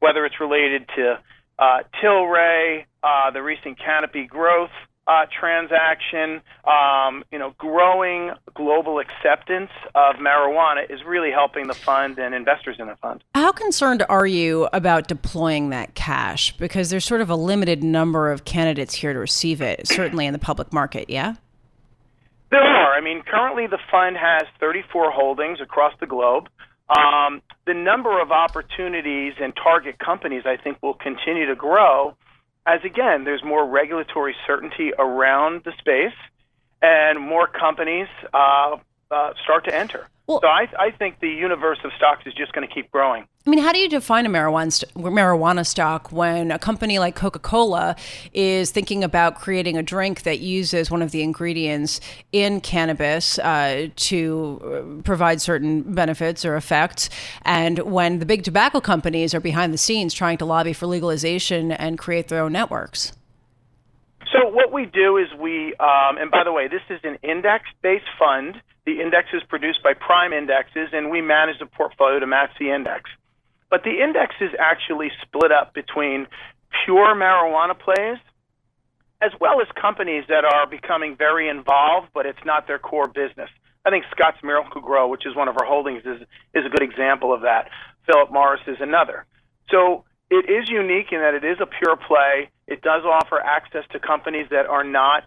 whether 0.00 0.26
it's 0.26 0.40
related 0.40 0.84
to 0.96 1.16
uh, 1.58 1.78
Tilray, 2.04 2.84
uh, 3.02 3.30
the 3.30 3.40
recent 3.40 3.78
Canopy 3.78 4.26
growth 4.26 4.76
uh, 5.06 5.26
transaction, 5.38 6.40
um, 6.64 7.24
you 7.32 7.38
know, 7.38 7.54
growing 7.58 8.30
global 8.54 9.00
acceptance 9.00 9.70
of 9.94 10.16
marijuana 10.16 10.88
is 10.88 11.00
really 11.04 11.30
helping 11.30 11.66
the 11.66 11.74
fund 11.74 12.18
and 12.18 12.34
investors 12.34 12.76
in 12.78 12.86
the 12.86 12.96
fund. 12.96 13.22
How 13.34 13.52
concerned 13.52 14.04
are 14.08 14.26
you 14.26 14.68
about 14.72 15.08
deploying 15.08 15.70
that 15.70 15.94
cash? 15.94 16.56
Because 16.56 16.90
there's 16.90 17.04
sort 17.04 17.20
of 17.20 17.30
a 17.30 17.36
limited 17.36 17.82
number 17.82 18.30
of 18.30 18.44
candidates 18.44 18.94
here 18.94 19.12
to 19.12 19.18
receive 19.18 19.60
it, 19.60 19.86
certainly 19.88 20.26
in 20.26 20.32
the 20.32 20.38
public 20.38 20.72
market, 20.72 21.10
yeah? 21.10 21.34
There 22.50 22.60
are. 22.60 22.94
I 22.94 23.00
mean, 23.00 23.22
currently 23.22 23.66
the 23.66 23.78
fund 23.90 24.16
has 24.16 24.42
34 24.60 25.10
holdings 25.10 25.60
across 25.60 25.94
the 25.98 26.06
globe. 26.06 26.48
Um, 26.88 27.40
the 27.66 27.74
number 27.74 28.20
of 28.20 28.30
opportunities 28.30 29.34
and 29.40 29.54
target 29.56 29.98
companies, 29.98 30.42
I 30.44 30.58
think, 30.62 30.76
will 30.82 30.94
continue 30.94 31.46
to 31.46 31.54
grow 31.54 32.14
as 32.66 32.80
again, 32.84 33.24
there's 33.24 33.42
more 33.42 33.66
regulatory 33.66 34.34
certainty 34.46 34.92
around 34.98 35.62
the 35.64 35.72
space, 35.78 36.14
and 36.80 37.20
more 37.20 37.46
companies 37.46 38.08
uh, 38.32 38.76
uh, 39.10 39.32
start 39.42 39.64
to 39.64 39.74
enter. 39.74 40.08
Well, 40.32 40.40
so 40.40 40.48
I, 40.48 40.86
I, 40.86 40.90
think 40.90 41.20
the 41.20 41.28
universe 41.28 41.78
of 41.84 41.90
stocks 41.96 42.22
is 42.26 42.32
just 42.32 42.52
going 42.52 42.66
to 42.66 42.72
keep 42.72 42.90
growing. 42.90 43.26
I 43.46 43.50
mean, 43.50 43.58
how 43.58 43.72
do 43.72 43.78
you 43.78 43.88
define 43.88 44.24
a 44.24 44.28
marijuana 44.28 44.72
st- 44.72 44.94
marijuana 44.94 45.66
stock 45.66 46.10
when 46.10 46.50
a 46.50 46.58
company 46.58 46.98
like 46.98 47.16
Coca 47.16 47.38
Cola 47.38 47.96
is 48.32 48.70
thinking 48.70 49.04
about 49.04 49.34
creating 49.34 49.76
a 49.76 49.82
drink 49.82 50.22
that 50.22 50.40
uses 50.40 50.90
one 50.90 51.02
of 51.02 51.10
the 51.10 51.22
ingredients 51.22 52.00
in 52.32 52.60
cannabis 52.60 53.38
uh, 53.40 53.88
to 53.96 54.96
uh, 54.98 55.02
provide 55.02 55.40
certain 55.40 55.82
benefits 55.82 56.44
or 56.44 56.56
effects, 56.56 57.10
and 57.42 57.78
when 57.80 58.18
the 58.18 58.26
big 58.26 58.42
tobacco 58.42 58.80
companies 58.80 59.34
are 59.34 59.40
behind 59.40 59.74
the 59.74 59.78
scenes 59.78 60.14
trying 60.14 60.38
to 60.38 60.44
lobby 60.44 60.72
for 60.72 60.86
legalization 60.86 61.72
and 61.72 61.98
create 61.98 62.28
their 62.28 62.40
own 62.40 62.52
networks? 62.52 63.12
So 64.32 64.48
what 64.48 64.72
we 64.72 64.86
do 64.86 65.18
is 65.18 65.26
we, 65.38 65.74
um, 65.74 66.16
and 66.16 66.30
by 66.30 66.42
the 66.44 66.52
way, 66.52 66.66
this 66.68 66.80
is 66.88 67.00
an 67.04 67.18
index-based 67.22 68.06
fund. 68.18 68.60
The 68.84 69.00
index 69.00 69.28
is 69.32 69.42
produced 69.48 69.82
by 69.82 69.94
Prime 69.94 70.32
Indexes, 70.32 70.88
and 70.92 71.10
we 71.10 71.20
manage 71.20 71.58
the 71.58 71.66
portfolio 71.66 72.18
to 72.18 72.26
match 72.26 72.50
the 72.58 72.70
index. 72.70 73.10
But 73.70 73.84
the 73.84 74.02
index 74.02 74.34
is 74.40 74.50
actually 74.58 75.10
split 75.22 75.52
up 75.52 75.72
between 75.72 76.26
pure 76.84 77.14
marijuana 77.14 77.78
plays 77.78 78.18
as 79.22 79.30
well 79.40 79.60
as 79.60 79.68
companies 79.80 80.24
that 80.28 80.44
are 80.44 80.66
becoming 80.66 81.16
very 81.16 81.48
involved, 81.48 82.08
but 82.12 82.26
it's 82.26 82.44
not 82.44 82.66
their 82.66 82.78
core 82.78 83.06
business. 83.06 83.48
I 83.84 83.90
think 83.90 84.04
Scotts 84.10 84.38
Miracle-Gro, 84.42 85.08
which 85.08 85.26
is 85.26 85.36
one 85.36 85.48
of 85.48 85.56
our 85.58 85.64
holdings, 85.64 86.02
is, 86.04 86.22
is 86.54 86.66
a 86.66 86.68
good 86.68 86.82
example 86.82 87.32
of 87.32 87.42
that. 87.42 87.68
Philip 88.06 88.32
Morris 88.32 88.60
is 88.66 88.78
another. 88.80 89.24
So 89.70 90.04
it 90.28 90.50
is 90.50 90.68
unique 90.68 91.12
in 91.12 91.20
that 91.20 91.34
it 91.34 91.44
is 91.44 91.58
a 91.60 91.66
pure 91.66 91.96
play. 91.96 92.50
It 92.66 92.82
does 92.82 93.04
offer 93.04 93.40
access 93.40 93.84
to 93.92 94.00
companies 94.00 94.48
that 94.50 94.66
are 94.66 94.84
not 94.84 95.24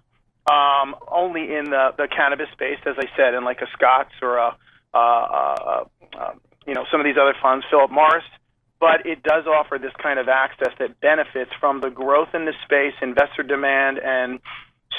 um, 0.48 0.96
only 1.08 1.56
in 1.56 1.66
the, 1.66 1.94
the 1.98 2.08
cannabis 2.08 2.48
space, 2.54 2.80
as 2.86 2.96
I 2.98 3.06
said, 3.18 3.34
in 3.34 3.44
like 3.44 3.62
a 3.62 3.68
Scotts 3.74 4.14
or 4.22 4.38
a, 4.38 4.56
uh, 4.94 4.98
uh, 4.98 5.84
uh, 6.18 6.34
you 6.68 6.74
know, 6.74 6.86
some 6.92 7.00
of 7.00 7.06
these 7.06 7.18
other 7.20 7.36
funds, 7.42 7.66
Philip 7.70 7.92
Morris. 7.92 8.24
But 8.80 9.06
it 9.06 9.24
does 9.24 9.46
offer 9.48 9.80
this 9.80 9.94
kind 10.02 10.20
of 10.20 10.28
access 10.28 10.74
that 10.80 11.00
benefits 11.00 11.52
from 11.60 11.82
the 11.82 11.90
growth 11.90 12.30
in 12.34 12.46
this 12.46 12.56
space, 12.66 12.94
investor 13.02 13.42
demand, 13.42 14.00
and 14.00 14.40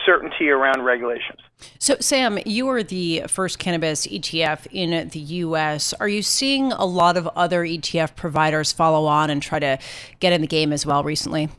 certainty 0.05 0.49
around 0.49 0.83
regulations. 0.83 1.41
So, 1.79 1.97
Sam, 2.01 2.39
you 2.47 2.69
are 2.69 2.83
the 2.83 3.25
first 3.29 3.59
cannabis 3.59 4.07
ETF 4.07 4.67
in 4.71 5.09
the 5.09 5.19
U.S. 5.19 5.93
Are 5.95 6.09
you 6.09 6.23
seeing 6.23 6.73
a 6.73 6.85
lot 6.85 7.17
of 7.17 7.27
other 7.29 7.63
ETF 7.63 8.17
providers 8.17 8.73
follow 8.73 9.07
on 9.07 9.31
and 9.31 9.43
try 9.43 9.59
to 9.59 9.79
get 10.21 10.33
in 10.33 10.41
the 10.41 10.47
game 10.47 10.73
as 10.73 10.87
well 10.87 11.03
recently? 11.03 11.51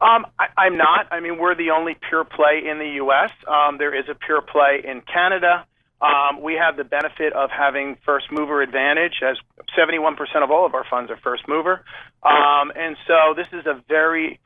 Um, 0.00 0.26
I, 0.38 0.66
am 0.66 0.76
not. 0.76 1.06
I 1.10 1.20
mean, 1.20 1.38
we're 1.38 1.54
the 1.54 1.70
only 1.70 1.96
pure 2.08 2.24
play 2.24 2.62
in 2.68 2.78
the 2.78 2.92
U.S. 2.96 3.30
Um, 3.48 3.78
there 3.78 3.94
is 3.94 4.08
a 4.10 4.14
pure 4.14 4.42
play 4.42 4.82
in 4.84 5.00
Canada. 5.00 5.64
Um, 6.00 6.42
we 6.42 6.54
have 6.54 6.76
the 6.76 6.84
benefit 6.84 7.32
of 7.32 7.50
having 7.50 7.96
first 8.04 8.26
mover 8.30 8.60
advantage, 8.60 9.22
as 9.22 9.38
71% 9.76 10.16
of 10.42 10.50
all 10.50 10.66
of 10.66 10.74
our 10.74 10.84
funds 10.88 11.10
are 11.10 11.16
first 11.16 11.48
mover. 11.48 11.82
Um, 12.22 12.70
and 12.76 12.96
so 13.06 13.32
this 13.34 13.46
is 13.52 13.64
a 13.64 13.82
very 13.88 14.38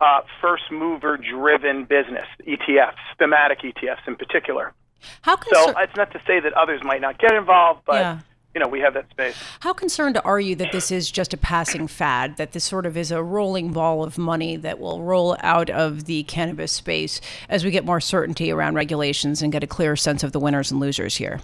uh, 0.00 0.20
first 0.42 0.64
mover 0.70 1.16
driven 1.16 1.84
business, 1.84 2.26
ETFs, 2.46 3.00
thematic 3.18 3.60
ETFs 3.60 4.06
in 4.06 4.16
particular. 4.16 4.74
How 5.22 5.36
concern- 5.36 5.74
so 5.74 5.80
it's 5.80 5.96
not 5.96 6.10
to 6.12 6.20
say 6.26 6.40
that 6.40 6.52
others 6.52 6.82
might 6.84 7.00
not 7.00 7.18
get 7.18 7.32
involved, 7.32 7.82
but 7.86 7.94
yeah. 7.94 8.18
You 8.54 8.60
know 8.60 8.68
we 8.68 8.80
have 8.80 8.94
that 8.94 9.10
space. 9.10 9.36
How 9.60 9.72
concerned 9.72 10.20
are 10.24 10.40
you 10.40 10.56
that 10.56 10.72
this 10.72 10.90
is 10.90 11.10
just 11.10 11.32
a 11.32 11.36
passing 11.36 11.86
fad? 11.86 12.36
That 12.36 12.52
this 12.52 12.64
sort 12.64 12.86
of 12.86 12.96
is 12.96 13.10
a 13.10 13.22
rolling 13.22 13.72
ball 13.72 14.02
of 14.02 14.18
money 14.18 14.56
that 14.56 14.78
will 14.78 15.02
roll 15.02 15.36
out 15.40 15.70
of 15.70 16.04
the 16.04 16.24
cannabis 16.24 16.72
space 16.72 17.20
as 17.48 17.64
we 17.64 17.70
get 17.70 17.84
more 17.84 18.00
certainty 18.00 18.50
around 18.50 18.74
regulations 18.74 19.42
and 19.42 19.52
get 19.52 19.62
a 19.62 19.66
clearer 19.66 19.96
sense 19.96 20.22
of 20.22 20.32
the 20.32 20.40
winners 20.40 20.70
and 20.70 20.80
losers 20.80 21.16
here? 21.16 21.40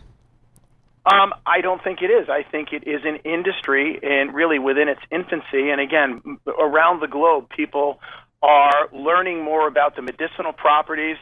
Um, 1.07 1.33
I 1.47 1.61
don't 1.61 1.83
think 1.85 2.03
it 2.03 2.11
is. 2.11 2.29
I 2.29 2.43
think 2.43 2.73
it 2.73 2.87
is 2.87 3.03
an 3.05 3.17
industry 3.25 4.01
and 4.03 4.35
really 4.35 4.59
within 4.59 4.89
its 4.89 5.01
infancy. 5.13 5.71
And 5.71 5.81
again, 5.81 6.39
around 6.47 7.01
the 7.01 7.07
globe, 7.07 7.49
people 7.49 8.01
are 8.43 8.89
learning 8.93 9.45
more 9.45 9.69
about 9.69 9.95
the 9.95 10.03
medicinal 10.03 10.53
properties. 10.53 11.17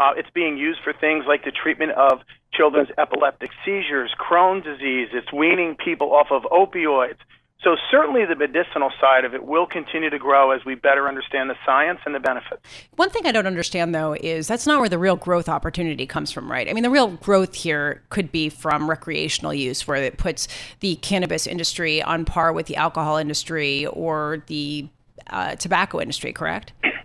Uh, 0.00 0.12
it's 0.16 0.30
being 0.30 0.56
used 0.56 0.80
for 0.82 0.94
things 0.94 1.24
like 1.28 1.44
the 1.44 1.52
treatment 1.52 1.92
of 1.92 2.20
children's 2.56 2.88
epileptic 2.98 3.50
seizures, 3.64 4.14
Crohn's 4.18 4.64
disease. 4.64 5.08
It's 5.12 5.32
weaning 5.32 5.76
people 5.76 6.12
off 6.12 6.28
of 6.30 6.42
opioids. 6.44 7.18
So 7.62 7.74
certainly 7.90 8.24
the 8.24 8.36
medicinal 8.36 8.90
side 9.00 9.24
of 9.24 9.34
it 9.34 9.44
will 9.44 9.66
continue 9.66 10.10
to 10.10 10.18
grow 10.18 10.52
as 10.52 10.64
we 10.64 10.74
better 10.74 11.08
understand 11.08 11.50
the 11.50 11.56
science 11.64 11.98
and 12.04 12.14
the 12.14 12.20
benefits. 12.20 12.60
One 12.96 13.10
thing 13.10 13.26
I 13.26 13.32
don't 13.32 13.46
understand 13.46 13.94
though 13.94 14.12
is 14.12 14.46
that's 14.46 14.66
not 14.66 14.78
where 14.78 14.88
the 14.88 14.98
real 14.98 15.16
growth 15.16 15.48
opportunity 15.48 16.06
comes 16.06 16.30
from, 16.30 16.50
right? 16.50 16.68
I 16.68 16.74
mean, 16.74 16.84
the 16.84 16.90
real 16.90 17.08
growth 17.08 17.54
here 17.54 18.02
could 18.10 18.30
be 18.30 18.50
from 18.50 18.88
recreational 18.88 19.54
use 19.54 19.88
where 19.88 19.96
it 19.96 20.18
puts 20.18 20.48
the 20.80 20.96
cannabis 20.96 21.46
industry 21.46 22.02
on 22.02 22.24
par 22.24 22.52
with 22.52 22.66
the 22.66 22.76
alcohol 22.76 23.16
industry 23.16 23.86
or 23.86 24.44
the 24.46 24.88
uh, 25.28 25.56
tobacco 25.56 26.00
industry, 26.00 26.32
correct? 26.32 26.72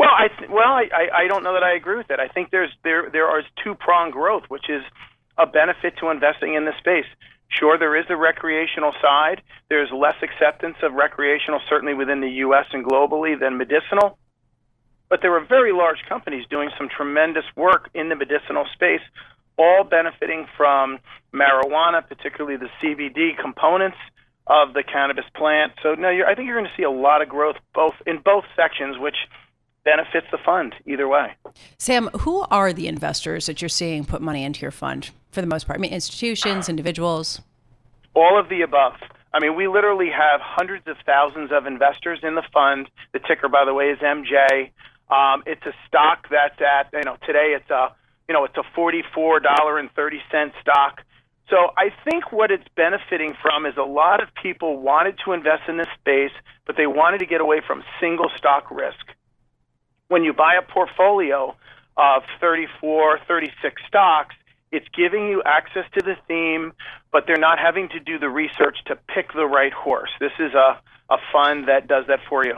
Well, 0.00 0.16
I 0.16 0.28
th- 0.28 0.48
well, 0.48 0.72
I, 0.72 0.88
I, 0.96 1.04
I 1.24 1.28
don't 1.28 1.44
know 1.44 1.52
that 1.52 1.62
I 1.62 1.74
agree 1.76 1.98
with 1.98 2.08
that. 2.08 2.20
I 2.20 2.28
think 2.28 2.48
there's 2.50 2.72
there 2.82 3.10
there 3.12 3.28
is 3.38 3.44
two 3.62 3.74
prong 3.74 4.10
growth, 4.10 4.44
which 4.48 4.70
is 4.70 4.80
a 5.36 5.44
benefit 5.44 5.98
to 6.00 6.08
investing 6.08 6.54
in 6.54 6.64
this 6.64 6.74
space. 6.78 7.04
Sure, 7.50 7.76
there 7.76 7.94
is 7.94 8.06
the 8.08 8.16
recreational 8.16 8.94
side. 9.02 9.42
There's 9.68 9.90
less 9.92 10.16
acceptance 10.22 10.76
of 10.82 10.94
recreational, 10.94 11.60
certainly 11.68 11.92
within 11.92 12.22
the 12.22 12.30
U.S. 12.48 12.64
and 12.72 12.82
globally, 12.82 13.38
than 13.38 13.58
medicinal. 13.58 14.16
But 15.10 15.20
there 15.20 15.36
are 15.36 15.44
very 15.44 15.72
large 15.72 15.98
companies 16.08 16.46
doing 16.48 16.70
some 16.78 16.88
tremendous 16.88 17.44
work 17.54 17.90
in 17.92 18.08
the 18.08 18.16
medicinal 18.16 18.64
space, 18.72 19.04
all 19.58 19.84
benefiting 19.84 20.46
from 20.56 20.98
marijuana, 21.34 22.00
particularly 22.08 22.56
the 22.56 22.70
CBD 22.80 23.36
components 23.36 23.98
of 24.46 24.72
the 24.72 24.82
cannabis 24.82 25.26
plant. 25.36 25.72
So 25.82 25.92
no, 25.92 26.08
I 26.08 26.34
think 26.34 26.46
you're 26.46 26.56
going 26.56 26.70
to 26.72 26.76
see 26.78 26.84
a 26.84 26.90
lot 26.90 27.20
of 27.20 27.28
growth 27.28 27.56
both 27.74 27.94
in 28.06 28.22
both 28.24 28.44
sections, 28.56 28.96
which 28.98 29.16
benefits 29.84 30.26
the 30.30 30.38
fund 30.44 30.74
either 30.86 31.08
way. 31.08 31.34
Sam, 31.78 32.08
who 32.20 32.40
are 32.50 32.72
the 32.72 32.86
investors 32.86 33.46
that 33.46 33.62
you're 33.62 33.68
seeing 33.68 34.04
put 34.04 34.20
money 34.22 34.44
into 34.44 34.62
your 34.62 34.70
fund 34.70 35.10
for 35.30 35.40
the 35.40 35.46
most 35.46 35.66
part? 35.66 35.78
I 35.78 35.80
mean, 35.80 35.92
institutions, 35.92 36.68
individuals? 36.68 37.40
All 38.14 38.38
of 38.38 38.48
the 38.48 38.62
above. 38.62 38.94
I 39.32 39.38
mean, 39.38 39.54
we 39.54 39.68
literally 39.68 40.10
have 40.10 40.40
hundreds 40.42 40.86
of 40.88 40.96
thousands 41.06 41.50
of 41.52 41.66
investors 41.66 42.18
in 42.22 42.34
the 42.34 42.42
fund. 42.52 42.90
The 43.12 43.20
ticker, 43.20 43.48
by 43.48 43.64
the 43.64 43.72
way, 43.72 43.90
is 43.90 43.98
MJ. 44.00 44.70
Um, 45.08 45.42
it's 45.46 45.64
a 45.66 45.72
stock 45.86 46.26
that's 46.30 46.60
at 46.60 46.90
you 46.92 47.02
know 47.04 47.16
today 47.26 47.54
it's 47.56 47.68
a 47.70 47.94
you 48.28 48.32
know 48.32 48.44
it's 48.44 48.56
a 48.56 48.62
forty 48.74 49.02
four 49.14 49.40
dollar 49.40 49.78
and 49.78 49.90
thirty 49.92 50.20
cent 50.30 50.52
stock. 50.60 51.02
So 51.48 51.72
I 51.76 51.90
think 52.08 52.30
what 52.30 52.52
it's 52.52 52.66
benefiting 52.76 53.34
from 53.42 53.66
is 53.66 53.74
a 53.76 53.82
lot 53.82 54.22
of 54.22 54.28
people 54.40 54.78
wanted 54.78 55.18
to 55.24 55.32
invest 55.32 55.62
in 55.68 55.78
this 55.78 55.88
space, 55.98 56.30
but 56.64 56.76
they 56.76 56.86
wanted 56.86 57.18
to 57.18 57.26
get 57.26 57.40
away 57.40 57.60
from 57.66 57.82
single 58.00 58.30
stock 58.36 58.70
risk. 58.70 59.04
When 60.10 60.24
you 60.24 60.32
buy 60.32 60.56
a 60.56 60.62
portfolio 60.62 61.54
of 61.96 62.22
34, 62.40 63.20
36 63.28 63.80
stocks, 63.86 64.34
it's 64.72 64.86
giving 64.88 65.28
you 65.28 65.40
access 65.46 65.84
to 65.96 66.04
the 66.04 66.16
theme, 66.26 66.72
but 67.12 67.28
they're 67.28 67.36
not 67.38 67.60
having 67.60 67.88
to 67.90 68.00
do 68.00 68.18
the 68.18 68.28
research 68.28 68.76
to 68.86 68.96
pick 68.96 69.32
the 69.32 69.46
right 69.46 69.72
horse. 69.72 70.10
This 70.18 70.32
is 70.40 70.52
a, 70.52 70.80
a 71.14 71.18
fund 71.32 71.68
that 71.68 71.86
does 71.86 72.06
that 72.08 72.18
for 72.28 72.44
you. 72.44 72.56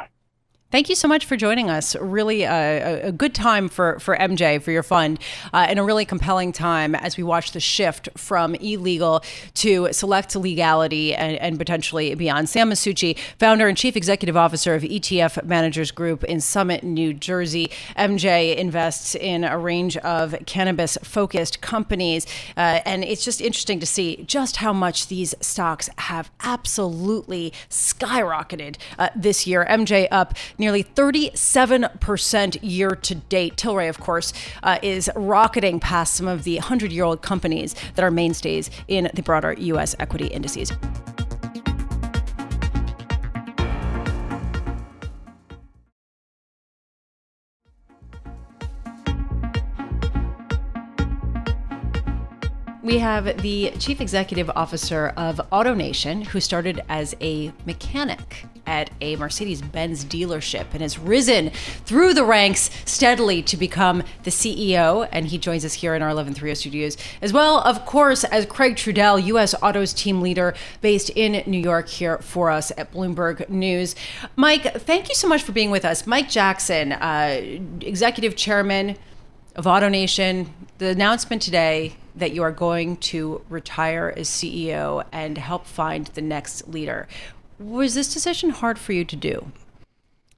Thank 0.73 0.88
you 0.88 0.95
so 0.95 1.07
much 1.07 1.26
for 1.26 1.37
joining 1.37 1.69
us. 1.69 1.95
Really 1.97 2.45
a, 2.45 3.09
a 3.09 3.12
good 3.12 3.35
time 3.35 3.69
for, 3.69 3.99
for 3.99 4.17
MJ, 4.17 4.61
for 4.62 4.71
your 4.71 4.83
fund, 4.83 5.19
uh, 5.52 5.67
and 5.69 5.79
a 5.79 5.83
really 5.83 6.07
compelling 6.07 6.50
time 6.50 6.95
as 6.95 7.19
we 7.19 7.23
watch 7.23 7.52
the 7.52 7.61
shift 7.61 8.09
from 8.17 8.55
illegal 8.55 9.23
to 9.57 9.93
select 9.93 10.35
legality 10.35 11.14
and, 11.14 11.37
and 11.37 11.59
potentially 11.59 12.14
beyond. 12.14 12.49
Sam 12.49 12.71
Masucci, 12.71 13.19
founder 13.38 13.69
and 13.69 13.76
chief 13.76 13.99
executive 13.99 14.35
officer 14.35 14.75
of 14.75 14.81
ETF 14.81 15.45
Managers 15.45 15.91
Group 15.91 16.25
in 16.25 16.41
Summit, 16.41 16.83
New 16.83 17.12
Jersey. 17.12 17.71
MJ 17.99 18.57
invests 18.57 19.14
in 19.14 19.45
a 19.45 19.59
range 19.59 19.99
of 19.99 20.35
cannabis 20.47 20.97
focused 21.02 21.61
companies. 21.61 22.26
Uh, 22.57 22.81
and 22.87 23.05
it's 23.05 23.26
just 23.26 23.43
interesting 23.43 23.79
to 23.79 23.85
see 23.85 24.25
just 24.25 24.57
how 24.57 24.73
much 24.73 25.09
these 25.09 25.35
stocks 25.43 25.91
have 25.99 26.31
absolutely 26.41 27.52
skyrocketed 27.69 28.76
uh, 28.99 29.11
this 29.14 29.47
year. 29.47 29.67
MJ 29.69 30.09
up 30.11 30.33
nearly 30.62 30.85
37% 30.85 32.59
year 32.62 32.90
to 32.90 33.14
date. 33.16 33.57
Tilray, 33.57 33.88
of 33.88 33.99
course, 33.99 34.33
uh, 34.62 34.78
is 34.81 35.11
rocketing 35.16 35.81
past 35.81 36.14
some 36.14 36.28
of 36.28 36.45
the 36.45 36.54
100 36.54 36.92
year 36.92 37.02
old 37.02 37.21
companies 37.21 37.75
that 37.97 38.04
are 38.04 38.12
mainstays 38.12 38.71
in 38.87 39.11
the 39.12 39.23
broader 39.23 39.54
U.S. 39.59 39.97
equity 39.99 40.28
indices. 40.28 40.73
We 52.85 52.99
have 52.99 53.42
the 53.42 53.73
chief 53.78 54.00
executive 54.00 54.50
officer 54.54 55.12
of 55.16 55.40
AutoNation, 55.50 56.26
who 56.26 56.40
started 56.40 56.83
as 56.88 57.16
a 57.21 57.52
mechanic 57.64 58.47
at 58.66 58.90
a 59.00 59.16
Mercedes 59.16 59.61
Benz 59.62 60.04
dealership 60.04 60.66
and 60.73 60.83
has 60.83 60.99
risen 60.99 61.50
through 61.85 62.14
the 62.14 62.25
ranks 62.25 62.71
steadily 62.85 63.42
to 63.42 63.57
become 63.57 64.02
the 64.23 64.31
CEO. 64.31 65.09
And 65.11 65.26
he 65.26 65.38
joins 65.38 65.64
us 65.64 65.75
here 65.75 65.95
in 65.95 66.02
our 66.02 66.09
1130 66.09 66.54
studios, 66.54 66.97
as 67.21 67.33
well, 67.33 67.59
of 67.61 67.85
course, 67.85 68.25
as 68.25 68.47
Craig 68.47 68.76
Trudell, 68.76 69.23
U.S. 69.26 69.54
Autos 69.62 69.92
team 69.92 70.21
leader 70.21 70.54
based 70.81 71.11
in 71.11 71.42
New 71.47 71.59
York, 71.59 71.88
here 71.88 72.19
for 72.19 72.50
us 72.50 72.71
at 72.76 72.92
Bloomberg 72.92 73.49
News. 73.49 73.95
Mike, 74.37 74.75
thank 74.75 75.09
you 75.09 75.14
so 75.14 75.28
much 75.28 75.42
for 75.42 75.52
being 75.52 75.71
with 75.71 75.85
us. 75.85 76.07
Mike 76.07 76.28
Jackson, 76.28 76.92
uh, 76.92 77.40
executive 77.81 78.37
chairman 78.37 78.97
of 79.57 79.64
AutoNation, 79.64 80.49
the 80.78 80.88
announcement 80.88 81.42
today 81.42 81.95
that 82.14 82.33
you 82.33 82.42
are 82.42 82.52
going 82.52 82.97
to 82.99 83.42
retire 83.49 84.12
as 84.16 84.28
CEO 84.28 85.04
and 85.12 85.38
help 85.38 85.66
find 85.66 86.07
the 86.09 86.23
next 86.23 86.69
leader. 86.69 87.09
Was 87.59 87.94
this 87.94 88.12
decision 88.12 88.50
hard 88.50 88.78
for 88.78 88.92
you 88.92 89.04
to 89.04 89.16
do? 89.16 89.52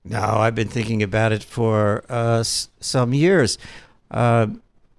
No, 0.04 0.20
I've 0.20 0.54
been 0.54 0.68
thinking 0.68 1.02
about 1.02 1.32
it 1.32 1.42
for 1.42 2.04
uh, 2.10 2.42
some 2.42 3.14
years. 3.14 3.56
Uh, 4.10 4.48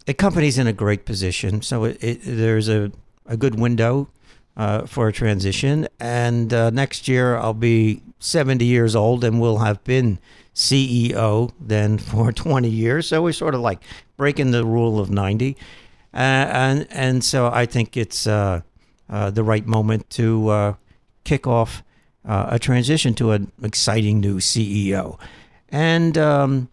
the 0.06 0.16
company's 0.16 0.58
in 0.58 0.66
a 0.66 0.74
great 0.74 1.06
position, 1.06 1.62
so 1.62 1.84
it, 1.84 2.04
it, 2.04 2.20
there's 2.24 2.68
a, 2.70 2.92
a 3.28 3.38
good 3.38 3.60
window 3.60 4.10
uh, 4.58 4.88
for 4.88 5.08
a 5.08 5.14
transition. 5.14 5.88
And 6.00 6.52
uh, 6.52 6.72
next 6.72 7.08
year, 7.08 7.38
I'll 7.38 7.54
be 7.54 8.02
70 8.20 8.66
years 8.66 8.96
old 8.96 9.24
and 9.24 9.40
will 9.40 9.60
have 9.60 9.84
been 9.84 10.18
CEO 10.56 11.52
then 11.60 11.98
for 12.00 12.32
20 12.32 12.68
years. 12.68 13.08
So 13.08 13.22
we're 13.22 13.34
sort 13.34 13.54
of 13.54 13.62
like 13.62 13.82
breaking 14.18 14.52
the 14.52 14.66
rule 14.66 15.00
of 15.00 15.12
90. 15.12 15.56
Uh, 16.14 16.18
and 16.18 16.88
and 16.92 17.24
so 17.24 17.48
I 17.48 17.66
think 17.66 17.98
it's 17.98 18.26
uh, 18.26 18.62
the 19.10 19.44
right 19.44 19.68
moment 19.68 20.10
to 20.12 20.78
kick 21.26 21.46
off 21.46 21.84
uh, 22.28 22.48
a 22.50 22.60
transition 22.60 23.14
to 23.16 23.32
an 23.32 23.52
exciting 23.62 24.20
new 24.20 24.38
CEO. 24.38 25.20
And 25.70 26.18
um, 26.18 26.70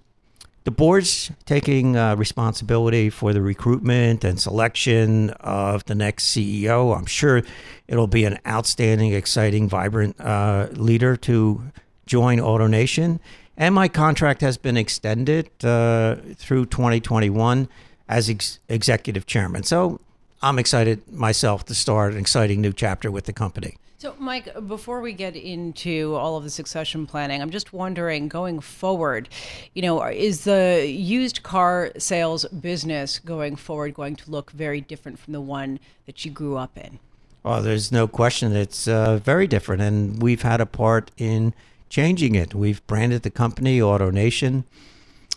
the 0.65 0.71
board's 0.71 1.31
taking 1.45 1.97
uh, 1.97 2.15
responsibility 2.17 3.11
for 3.11 3.33
the 3.33 3.43
recruitment 3.43 4.23
and 4.23 4.41
selection 4.41 5.31
of 5.41 5.85
the 5.87 5.95
next 5.95 6.27
CEO. 6.27 6.97
I'm 6.97 7.07
sure 7.07 7.43
it'll 7.89 8.07
be 8.07 8.25
an 8.25 8.39
outstanding, 8.47 9.13
exciting, 9.13 9.69
vibrant 9.69 10.21
uh, 10.21 10.69
leader 10.73 11.17
to 11.17 11.63
join 12.07 12.39
AutoNation. 12.39 13.19
And 13.57 13.75
my 13.75 13.89
contract 13.89 14.41
has 14.41 14.57
been 14.57 14.77
extended 14.77 15.51
uh, 15.65 16.17
through 16.37 16.67
2021 16.67 17.69
as 18.09 18.31
ex- 18.31 18.61
executive 18.69 19.27
chairman. 19.27 19.65
So 19.65 20.01
I'm 20.43 20.59
excited 20.59 21.11
myself 21.13 21.65
to 21.67 21.75
start 21.75 22.13
an 22.13 22.19
exciting 22.19 22.61
new 22.61 22.73
chapter 22.73 23.11
with 23.11 23.25
the 23.25 23.33
company. 23.33 23.77
So, 24.03 24.17
Mike, 24.19 24.53
before 24.67 25.01
we 25.01 25.13
get 25.13 25.37
into 25.37 26.17
all 26.17 26.37
of 26.37 26.43
the 26.43 26.51
succession 26.51 27.07
planning, 27.07 27.41
I'm 27.41 27.51
just 27.51 27.73
wondering 27.73 28.27
going 28.27 28.59
forward, 28.59 29.29
you 29.75 29.83
know, 29.83 30.03
is 30.03 30.43
the 30.43 30.85
used 30.89 31.45
car 31.45 31.93
sales 31.99 32.45
business 32.47 33.21
going 33.21 33.55
forward 33.55 33.95
going 33.95 34.17
to 34.17 34.29
look 34.29 34.51
very 34.51 34.81
different 34.81 35.21
from 35.21 35.35
the 35.35 35.41
one 35.41 35.79
that 36.07 36.25
you 36.25 36.33
grew 36.33 36.57
up 36.57 36.77
in? 36.77 36.99
Oh, 37.45 37.63
there's 37.63 37.93
no 37.93 38.09
question. 38.09 38.57
It's 38.57 38.89
uh, 38.89 39.19
very 39.19 39.47
different, 39.47 39.83
and 39.83 40.21
we've 40.21 40.43
had 40.43 40.61
a 40.61 40.67
part 40.67 41.13
in 41.17 41.55
changing 41.89 42.35
it. 42.35 42.57
We've 42.57 42.85
branded 42.89 43.23
the 43.23 43.31
company 43.31 43.79
AutoNation 43.79 44.65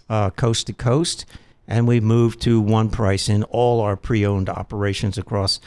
uh, 0.10 0.32
coast 0.32 0.66
to 0.66 0.74
coast, 0.74 1.28
and 1.68 1.88
we've 1.88 2.02
moved 2.02 2.42
to 2.42 2.60
one 2.60 2.90
price 2.90 3.30
in 3.30 3.44
all 3.44 3.80
our 3.80 3.96
pre 3.96 4.26
owned 4.26 4.50
operations 4.50 5.20
across 5.20 5.60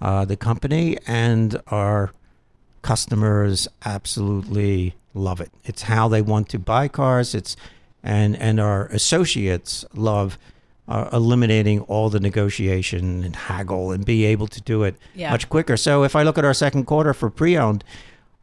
uh, 0.00 0.24
the 0.24 0.36
company, 0.36 0.96
and 1.04 1.60
our 1.66 2.12
customers 2.84 3.66
absolutely 3.84 4.94
love 5.14 5.40
it. 5.40 5.50
It's 5.64 5.82
how 5.82 6.06
they 6.08 6.20
want 6.22 6.48
to 6.50 6.58
buy 6.58 6.86
cars. 6.88 7.34
It's 7.34 7.56
and 8.02 8.36
and 8.36 8.60
our 8.60 8.86
associates 8.88 9.84
love 9.94 10.38
uh, 10.86 11.08
eliminating 11.12 11.80
all 11.80 12.10
the 12.10 12.20
negotiation 12.20 13.24
and 13.24 13.34
haggle 13.34 13.90
and 13.90 14.04
be 14.04 14.26
able 14.26 14.46
to 14.48 14.60
do 14.60 14.82
it 14.84 14.94
Yeah. 15.14 15.30
much 15.30 15.48
quicker. 15.48 15.78
So 15.78 16.04
if 16.04 16.14
I 16.14 16.22
look 16.22 16.36
at 16.36 16.44
our 16.44 16.52
second 16.52 16.84
quarter 16.84 17.14
for 17.14 17.30
pre-owned, 17.30 17.82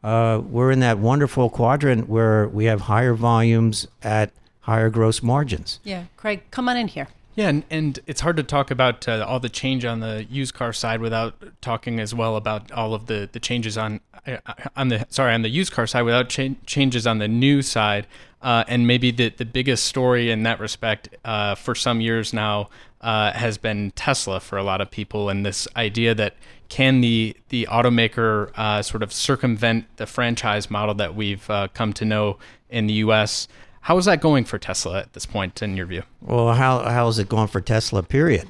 uh, 0.02 0.40
we're 0.44 0.72
in 0.72 0.80
that 0.80 0.98
wonderful 0.98 1.48
quadrant 1.48 2.08
where 2.08 2.48
we 2.48 2.64
have 2.64 2.80
higher 2.82 3.14
volumes 3.14 3.86
at 4.02 4.32
higher 4.62 4.90
gross 4.90 5.22
margins. 5.22 5.78
Yeah, 5.84 6.04
Craig, 6.16 6.42
come 6.50 6.68
on 6.68 6.76
in 6.76 6.88
here. 6.88 7.06
Yeah, 7.34 7.48
and, 7.48 7.64
and 7.70 7.98
it's 8.06 8.20
hard 8.20 8.36
to 8.36 8.42
talk 8.42 8.70
about 8.70 9.08
uh, 9.08 9.24
all 9.26 9.40
the 9.40 9.48
change 9.48 9.86
on 9.86 10.00
the 10.00 10.26
used 10.28 10.52
car 10.52 10.72
side 10.72 11.00
without 11.00 11.34
talking 11.62 11.98
as 11.98 12.14
well 12.14 12.36
about 12.36 12.70
all 12.72 12.92
of 12.92 13.06
the, 13.06 13.28
the 13.32 13.40
changes 13.40 13.78
on 13.78 14.00
uh, 14.26 14.36
on 14.76 14.88
the 14.88 15.06
sorry 15.08 15.32
on 15.32 15.42
the 15.42 15.48
used 15.48 15.72
car 15.72 15.86
side 15.86 16.02
without 16.02 16.28
cha- 16.28 16.54
changes 16.66 17.06
on 17.06 17.18
the 17.18 17.28
new 17.28 17.62
side. 17.62 18.06
Uh, 18.42 18.64
and 18.68 18.86
maybe 18.86 19.10
the 19.10 19.30
the 19.30 19.46
biggest 19.46 19.86
story 19.86 20.30
in 20.30 20.42
that 20.42 20.60
respect 20.60 21.08
uh, 21.24 21.54
for 21.54 21.74
some 21.74 22.02
years 22.02 22.34
now 22.34 22.68
uh, 23.00 23.32
has 23.32 23.56
been 23.56 23.92
Tesla 23.92 24.38
for 24.38 24.58
a 24.58 24.62
lot 24.62 24.82
of 24.82 24.90
people, 24.90 25.30
and 25.30 25.46
this 25.46 25.66
idea 25.74 26.14
that 26.14 26.34
can 26.68 27.00
the 27.00 27.34
the 27.48 27.66
automaker 27.70 28.50
uh, 28.56 28.82
sort 28.82 29.02
of 29.02 29.10
circumvent 29.10 29.86
the 29.96 30.06
franchise 30.06 30.70
model 30.70 30.94
that 30.94 31.14
we've 31.14 31.48
come 31.72 31.94
to 31.94 32.04
know 32.04 32.36
in 32.68 32.86
the 32.88 32.94
U.S. 32.94 33.48
How 33.82 33.98
is 33.98 34.04
that 34.04 34.20
going 34.20 34.44
for 34.44 34.58
Tesla 34.58 35.00
at 35.00 35.12
this 35.12 35.26
point, 35.26 35.60
in 35.60 35.76
your 35.76 35.86
view? 35.86 36.04
Well, 36.20 36.54
how 36.54 36.80
how 36.80 37.08
is 37.08 37.18
it 37.18 37.28
going 37.28 37.48
for 37.48 37.60
Tesla? 37.60 38.02
Period. 38.02 38.48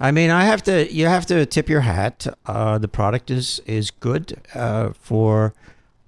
I 0.00 0.10
mean, 0.10 0.30
I 0.30 0.44
have 0.44 0.62
to. 0.64 0.92
You 0.92 1.06
have 1.06 1.26
to 1.26 1.46
tip 1.46 1.68
your 1.68 1.82
hat. 1.82 2.26
Uh, 2.46 2.78
the 2.78 2.88
product 2.88 3.30
is 3.30 3.60
is 3.66 3.90
good 3.90 4.40
uh, 4.54 4.92
for 4.98 5.52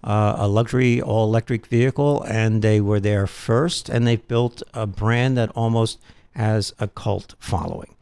uh, 0.03 0.37
a 0.39 0.49
luxury 0.49 1.01
all 1.01 1.25
electric 1.25 1.67
vehicle, 1.67 2.23
and 2.23 2.63
they 2.63 2.81
were 2.81 3.01
there 3.01 3.27
first, 3.27 3.89
and 3.89 4.07
they've 4.07 4.27
built 4.29 4.63
a 4.73 4.87
brand 4.87 5.37
that 5.37 5.51
almost 5.51 6.01
has 6.35 6.73
a 6.79 6.89
cult 6.89 7.35
following. 7.39 7.95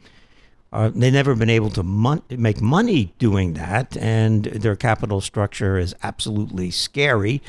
Uh, 0.73 0.91
they've 0.95 1.13
never 1.13 1.35
been 1.35 1.51
able 1.51 1.71
to 1.71 1.83
mon- 1.83 2.23
make 2.31 2.61
money 2.63 3.13
doing 3.19 3.55
that, 3.55 3.97
and 3.97 4.45
their 4.45 4.77
capital 4.77 5.21
structure 5.21 5.77
is 5.77 5.95
absolutely 6.03 6.71
scary. 6.71 7.43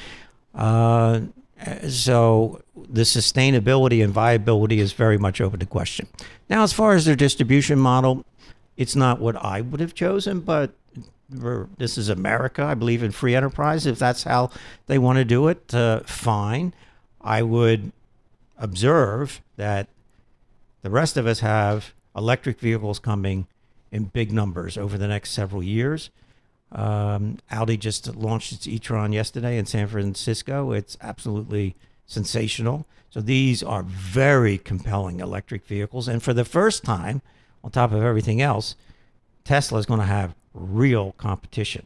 So 1.90 2.62
the 2.76 3.02
sustainability 3.02 4.04
and 4.04 4.12
viability 4.14 4.80
is 4.80 4.94
very 4.94 5.18
much 5.18 5.40
open 5.42 5.60
to 5.60 5.66
question. 5.66 6.08
Now, 6.50 6.64
as 6.64 6.74
far 6.74 6.94
as 6.94 7.06
their 7.06 7.16
distribution 7.16 7.80
model, 7.80 8.26
it's 8.78 8.96
not 8.96 9.20
what 9.20 9.36
I 9.36 9.62
would 9.62 9.80
have 9.80 9.94
chosen, 9.94 10.42
but 10.42 10.72
this 11.30 11.98
is 11.98 12.10
America. 12.10 12.64
I 12.64 12.74
believe 12.74 13.04
in 13.04 13.12
free 13.12 13.36
enterprise. 13.36 13.86
If 13.86 14.00
that's 14.00 14.24
how 14.24 14.52
they 14.88 14.98
want 14.98 15.18
to 15.18 15.26
do 15.26 15.48
it, 15.48 15.74
uh, 15.74 16.02
fine. 16.02 16.74
I 17.22 17.42
would 17.42 17.92
observe 18.58 19.42
that 19.56 19.88
the 20.82 20.90
rest 20.90 21.18
of 21.18 21.26
us 21.26 21.40
have 21.40 21.94
electric 22.16 22.60
vehicles 22.60 23.00
coming 23.00 23.48
in 23.92 24.06
big 24.06 24.32
numbers 24.32 24.78
over 24.78 24.98
the 24.98 25.08
next 25.08 25.32
several 25.32 25.64
years. 25.64 26.10
Um, 26.74 27.38
Audi 27.52 27.78
just 27.78 28.16
launched 28.16 28.52
its 28.52 28.68
e-tron 28.68 29.14
yesterday 29.14 29.58
in 29.58 29.66
San 29.66 29.88
Francisco. 29.88 30.72
It's 30.72 30.98
absolutely 31.02 31.76
sensational. 32.08 32.86
So 33.10 33.22
these 33.22 33.62
are 33.62 33.84
very 33.84 34.58
compelling 34.58 35.20
electric 35.20 35.66
vehicles, 35.68 36.08
and 36.08 36.22
for 36.22 36.34
the 36.34 36.44
first 36.44 36.84
time, 36.84 37.22
on 37.64 37.72
top 37.72 37.92
of 37.92 38.02
everything 38.02 38.42
else, 38.42 38.76
Tesla 39.44 39.78
is 39.78 39.86
going 39.86 40.00
to 40.00 40.06
have 40.06 40.34
real 40.54 41.14
competition. 41.14 41.86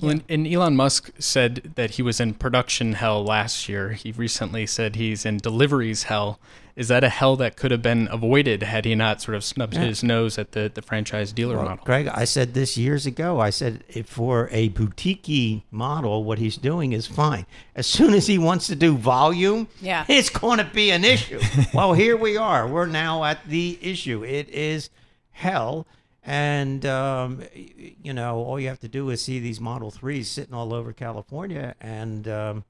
Well, 0.00 0.12
and, 0.12 0.24
and 0.28 0.46
Elon 0.46 0.74
Musk 0.74 1.10
said 1.18 1.72
that 1.74 1.92
he 1.92 2.02
was 2.02 2.18
in 2.18 2.34
production 2.34 2.94
hell 2.94 3.22
last 3.22 3.68
year. 3.68 3.92
He 3.92 4.12
recently 4.12 4.66
said 4.66 4.96
he's 4.96 5.26
in 5.26 5.36
deliveries 5.36 6.04
hell. 6.04 6.40
Is 6.74 6.88
that 6.88 7.04
a 7.04 7.10
hell 7.10 7.36
that 7.36 7.56
could 7.56 7.70
have 7.70 7.82
been 7.82 8.08
avoided 8.10 8.62
had 8.62 8.84
he 8.86 8.94
not 8.94 9.20
sort 9.20 9.34
of 9.34 9.44
snubbed 9.44 9.74
Yeah. 9.74 9.84
his 9.84 10.02
nose 10.02 10.38
at 10.38 10.52
the, 10.52 10.70
the 10.72 10.80
franchise 10.82 11.30
dealer 11.32 11.56
Well, 11.56 11.66
model? 11.68 11.84
Greg, 11.84 12.08
I 12.08 12.24
said 12.24 12.54
this 12.54 12.78
years 12.78 13.04
ago. 13.04 13.40
I 13.40 13.50
said 13.50 13.84
if 13.88 14.06
for 14.06 14.48
a 14.52 14.68
boutique 14.70 15.62
model, 15.70 16.24
what 16.24 16.38
he's 16.38 16.56
doing 16.56 16.92
is 16.92 17.06
fine. 17.06 17.44
As 17.74 17.86
soon 17.86 18.14
as 18.14 18.26
he 18.26 18.38
wants 18.38 18.66
to 18.68 18.74
do 18.74 18.96
volume, 18.96 19.68
Yeah. 19.80 20.04
it's 20.08 20.30
going 20.30 20.58
to 20.58 20.64
be 20.64 20.90
an 20.90 21.04
issue. 21.04 21.40
well, 21.74 21.92
here 21.92 22.16
we 22.16 22.36
are. 22.38 22.66
We're 22.66 22.86
now 22.86 23.22
at 23.24 23.46
the 23.48 23.78
issue. 23.82 24.24
It 24.24 24.48
is 24.48 24.88
hell. 25.30 25.86
And, 26.24 26.86
um, 26.86 27.42
you 27.54 28.12
know, 28.14 28.36
all 28.38 28.58
you 28.60 28.68
have 28.68 28.78
to 28.80 28.88
do 28.88 29.10
is 29.10 29.20
see 29.20 29.40
these 29.40 29.60
Model 29.60 29.90
3s 29.90 30.26
sitting 30.26 30.54
all 30.54 30.72
over 30.72 30.92
California. 30.92 31.74
And, 31.80 32.28
um, 32.28 32.64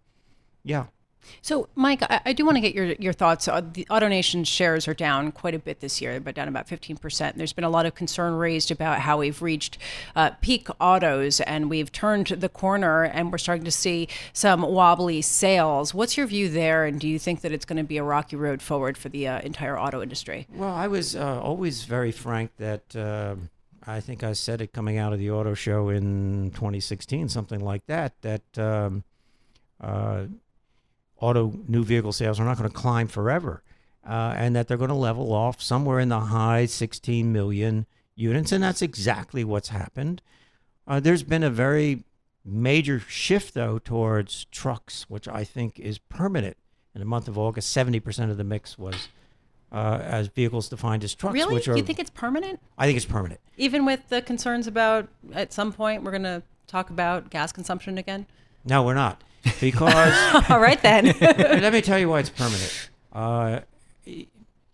yeah, 0.65 0.87
So, 1.41 1.69
Mike, 1.75 2.03
I, 2.03 2.21
I 2.27 2.33
do 2.33 2.45
want 2.45 2.57
to 2.57 2.61
get 2.61 2.75
your 2.75 2.87
your 2.99 3.13
thoughts. 3.13 3.49
Uh, 3.49 3.61
the 3.61 3.87
AutoNation 3.91 4.47
shares 4.47 4.87
are 4.89 4.95
down 4.95 5.33
quite 5.33 5.55
a 5.55 5.59
bit 5.59 5.81
this 5.81 6.01
year, 6.01 6.21
but 6.21 6.35
down 6.35 6.49
about 6.49 6.67
15%. 6.67 7.35
There's 7.35 7.53
been 7.53 7.65
a 7.65 7.71
lot 7.71 7.87
of 7.87 7.95
concern 7.95 8.35
raised 8.35 8.71
about 8.71 9.01
how 9.01 9.19
we've 9.19 9.41
reached 9.41 9.79
uh, 10.17 10.31
peak 10.41 10.69
autos 10.81 11.41
and 11.41 11.71
we've 11.71 11.91
turned 11.93 12.27
the 12.27 12.49
corner 12.49 13.05
and 13.05 13.33
we're 13.33 13.39
starting 13.39 13.65
to 13.65 13.71
see 13.71 14.09
some 14.33 14.63
wobbly 14.63 15.23
sales. 15.23 15.95
What's 15.95 16.17
your 16.17 16.27
view 16.27 16.49
there? 16.49 16.85
And 16.85 17.01
do 17.01 17.09
you 17.09 17.19
think 17.19 17.41
that 17.43 17.53
it's 17.53 17.65
going 17.65 17.79
to 17.79 17.85
be 17.85 17.97
a 17.97 18.05
rocky 18.05 18.37
road 18.37 18.63
forward 18.63 18.97
for 18.97 19.09
the 19.09 19.29
uh, 19.29 19.41
entire 19.41 19.79
auto 19.79 20.03
industry? 20.03 20.47
Well, 20.53 20.75
I 20.75 20.89
was 20.89 21.17
uh, 21.17 21.41
always 21.41 21.85
very 21.85 22.13
frank 22.13 22.51
that 22.59 22.97
um 22.97 23.51
I 23.87 24.01
think 24.01 24.23
I 24.23 24.33
said 24.33 24.61
it 24.61 24.73
coming 24.73 24.99
out 24.99 25.13
of 25.13 25.19
the 25.19 25.31
auto 25.31 25.55
show 25.55 25.89
in 25.89 26.51
2016, 26.55 27.29
something 27.29 27.61
like 27.61 27.85
that, 27.87 28.15
that 28.23 28.59
um, 28.59 29.05
uh, 29.81 30.27
auto 31.23 31.53
new 31.69 31.85
vehicle 31.85 32.13
sales 32.13 32.39
are 32.39 32.45
not 32.45 32.59
going 32.59 32.69
to 32.69 32.75
climb 32.75 33.09
forever 33.09 33.63
uh, 34.07 34.35
and 34.37 34.55
that 34.57 34.69
they're 34.69 34.77
going 34.77 34.89
to 34.89 34.95
level 34.95 35.33
off 35.33 35.63
somewhere 35.63 36.01
in 36.01 36.09
the 36.09 36.21
high 36.21 36.67
16 36.67 37.33
million 37.33 37.87
units. 38.15 38.53
And 38.53 38.63
that's 38.63 38.83
exactly 38.83 39.45
what's 39.45 39.69
happened. 39.69 40.21
Uh, 40.87 41.01
there's 41.01 41.23
been 41.23 41.43
a 41.45 41.51
very 41.51 42.05
major 42.45 42.99
shift, 42.99 43.55
though, 43.55 43.79
towards 43.79 44.47
trucks, 44.47 45.09
which 45.09 45.29
I 45.29 45.45
think 45.45 45.79
is 45.79 45.99
permanent. 45.99 46.57
In 46.95 46.99
the 46.99 47.07
month 47.07 47.29
of 47.29 47.39
August, 47.39 47.75
70% 47.75 48.31
of 48.31 48.37
the 48.37 48.45
mix 48.45 48.77
was 48.77 49.09
uh, 49.71 50.01
as 50.03 50.27
vehicles 50.29 50.69
defined 50.69 51.05
as 51.05 51.15
trucks, 51.15 51.33
Really? 51.33 51.55
which 51.55 51.69
are 51.69 51.77
you 51.77 51.83
think 51.83 51.99
it's 51.99 52.11
permanent? 52.11 52.61
I 52.77 52.85
think 52.87 52.97
it's 52.97 53.07
permanent. 53.07 53.41
Even 53.57 53.87
with 53.87 54.09
the 54.11 54.21
concerns 54.21 54.67
about 54.67 55.09
at 55.33 55.53
some 55.53 55.73
point 55.73 56.03
we're 56.03 56.11
going 56.11 56.25
to 56.25 56.43
talk 56.67 56.91
about 56.91 57.31
gas 57.31 57.53
consumption 57.53 57.97
again? 57.97 58.27
No, 58.65 58.83
we're 58.83 58.95
not, 58.95 59.23
because 59.61 60.15
All 60.51 60.61
right, 60.61 60.81
then. 60.83 61.07
let 61.21 61.73
me 61.73 61.81
tell 61.81 61.99
you 61.99 62.09
why 62.09 62.21
it's 62.21 62.31
permanent. 62.31 62.91
Uh, 63.13 63.61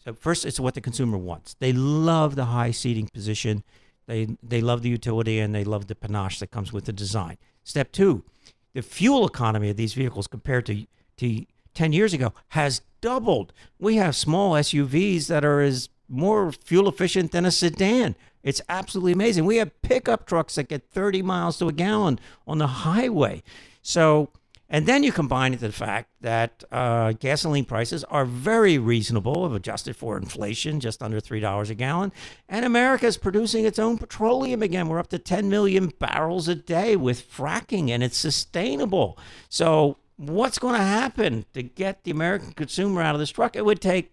so 0.05 0.15
first, 0.15 0.45
it's 0.45 0.61
what 0.61 0.75
the 0.75 0.81
consumer 0.81 1.19
wants. 1.19 1.55
They 1.59 1.73
love 1.73 2.37
the 2.37 2.47
high 2.47 2.71
seating 2.71 3.09
position. 3.09 3.63
They 4.07 4.37
they 4.43 4.61
love 4.61 4.83
the 4.83 4.89
utility 4.89 5.39
and 5.39 5.55
they 5.55 5.65
love 5.65 5.87
the 5.87 5.95
panache 5.95 6.39
that 6.41 6.51
comes 6.51 6.73
with 6.73 6.87
the 6.87 6.93
design. 6.93 7.37
Step 7.63 7.93
two, 7.93 8.25
the 8.73 8.83
fuel 8.83 9.27
economy 9.27 9.71
of 9.71 9.77
these 9.77 9.95
vehicles 9.95 10.27
compared 10.27 10.67
to 10.67 10.87
to 11.19 11.45
ten 11.75 11.93
years 11.93 12.15
ago 12.15 12.33
has 12.49 12.81
doubled. 13.01 13.53
We 13.79 13.97
have 13.97 14.17
small 14.17 14.55
SUVs 14.55 15.27
that 15.27 15.45
are 15.45 15.61
as 15.61 15.89
more 16.09 16.53
fuel 16.53 16.89
efficient 16.89 17.33
than 17.33 17.45
a 17.45 17.51
sedan. 17.51 18.17
It's 18.43 18.63
absolutely 18.69 19.13
amazing. 19.13 19.45
We 19.45 19.57
have 19.57 19.83
pickup 19.83 20.27
trucks 20.27 20.55
that 20.55 20.69
get 20.69 20.91
30 20.91 21.23
miles 21.23 21.59
to 21.59 21.69
a 21.69 21.73
gallon 21.73 22.19
on 22.47 22.59
the 22.59 22.67
highway. 22.67 23.43
So 23.83 24.31
And 24.71 24.85
then 24.85 25.03
you 25.03 25.13
combine 25.13 25.55
it 25.55 25.61
to 25.61 25.69
the 25.69 25.73
fact 25.73 26.11
that 26.21 26.63
uh, 26.71 27.13
gasoline 27.13 27.65
prices 27.65 28.05
are 28.05 28.27
very 28.27 28.77
reasonable, 28.77 29.55
adjusted 29.55 29.97
for 29.97 30.19
inflation, 30.19 30.79
just 30.79 31.03
under 31.03 31.21
$3 31.21 31.71
a 31.71 31.75
gallon. 31.75 32.13
And 32.51 32.67
America 32.67 33.07
is 33.07 33.17
producing 33.17 33.65
its 33.65 33.79
own 33.79 33.97
petroleum 33.97 34.63
again. 34.63 34.89
We're 34.89 34.99
up 34.99 35.09
to 35.09 35.19
10 35.19 35.49
million 35.49 35.91
barrels 35.99 36.49
a 36.49 36.55
day 36.55 36.97
with 36.97 37.31
fracking, 37.31 37.89
and 37.89 38.03
it's 38.03 38.19
sustainable. 38.19 39.19
So, 39.49 39.97
what's 40.17 40.59
going 40.59 40.75
to 40.75 40.85
happen 40.85 41.47
to 41.55 41.63
get 41.63 42.05
the 42.05 42.11
American 42.11 42.53
consumer 42.53 43.01
out 43.01 43.15
of 43.15 43.21
this 43.21 43.31
truck? 43.31 43.57
It 43.57 43.65
would 43.65 43.81
take 43.81 44.13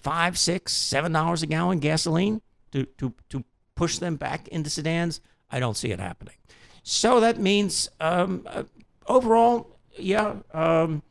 five, 0.00 0.38
six, 0.38 0.72
seven 0.72 1.12
dollars 1.12 1.42
a 1.42 1.46
gallon 1.46 1.78
gasoline 1.78 2.40
to, 2.72 2.86
to, 2.86 3.12
to 3.28 3.44
push 3.74 3.98
them 3.98 4.16
back 4.16 4.48
into 4.48 4.70
sedans. 4.70 5.20
I 5.50 5.60
don't 5.60 5.76
see 5.76 5.90
it 5.90 6.00
happening. 6.00 6.36
So 6.82 7.20
that 7.20 7.38
means 7.38 7.90
um, 8.00 8.46
uh, 8.46 8.62
overall, 9.06 9.76
yeah, 10.02 10.36
um, 10.52 11.02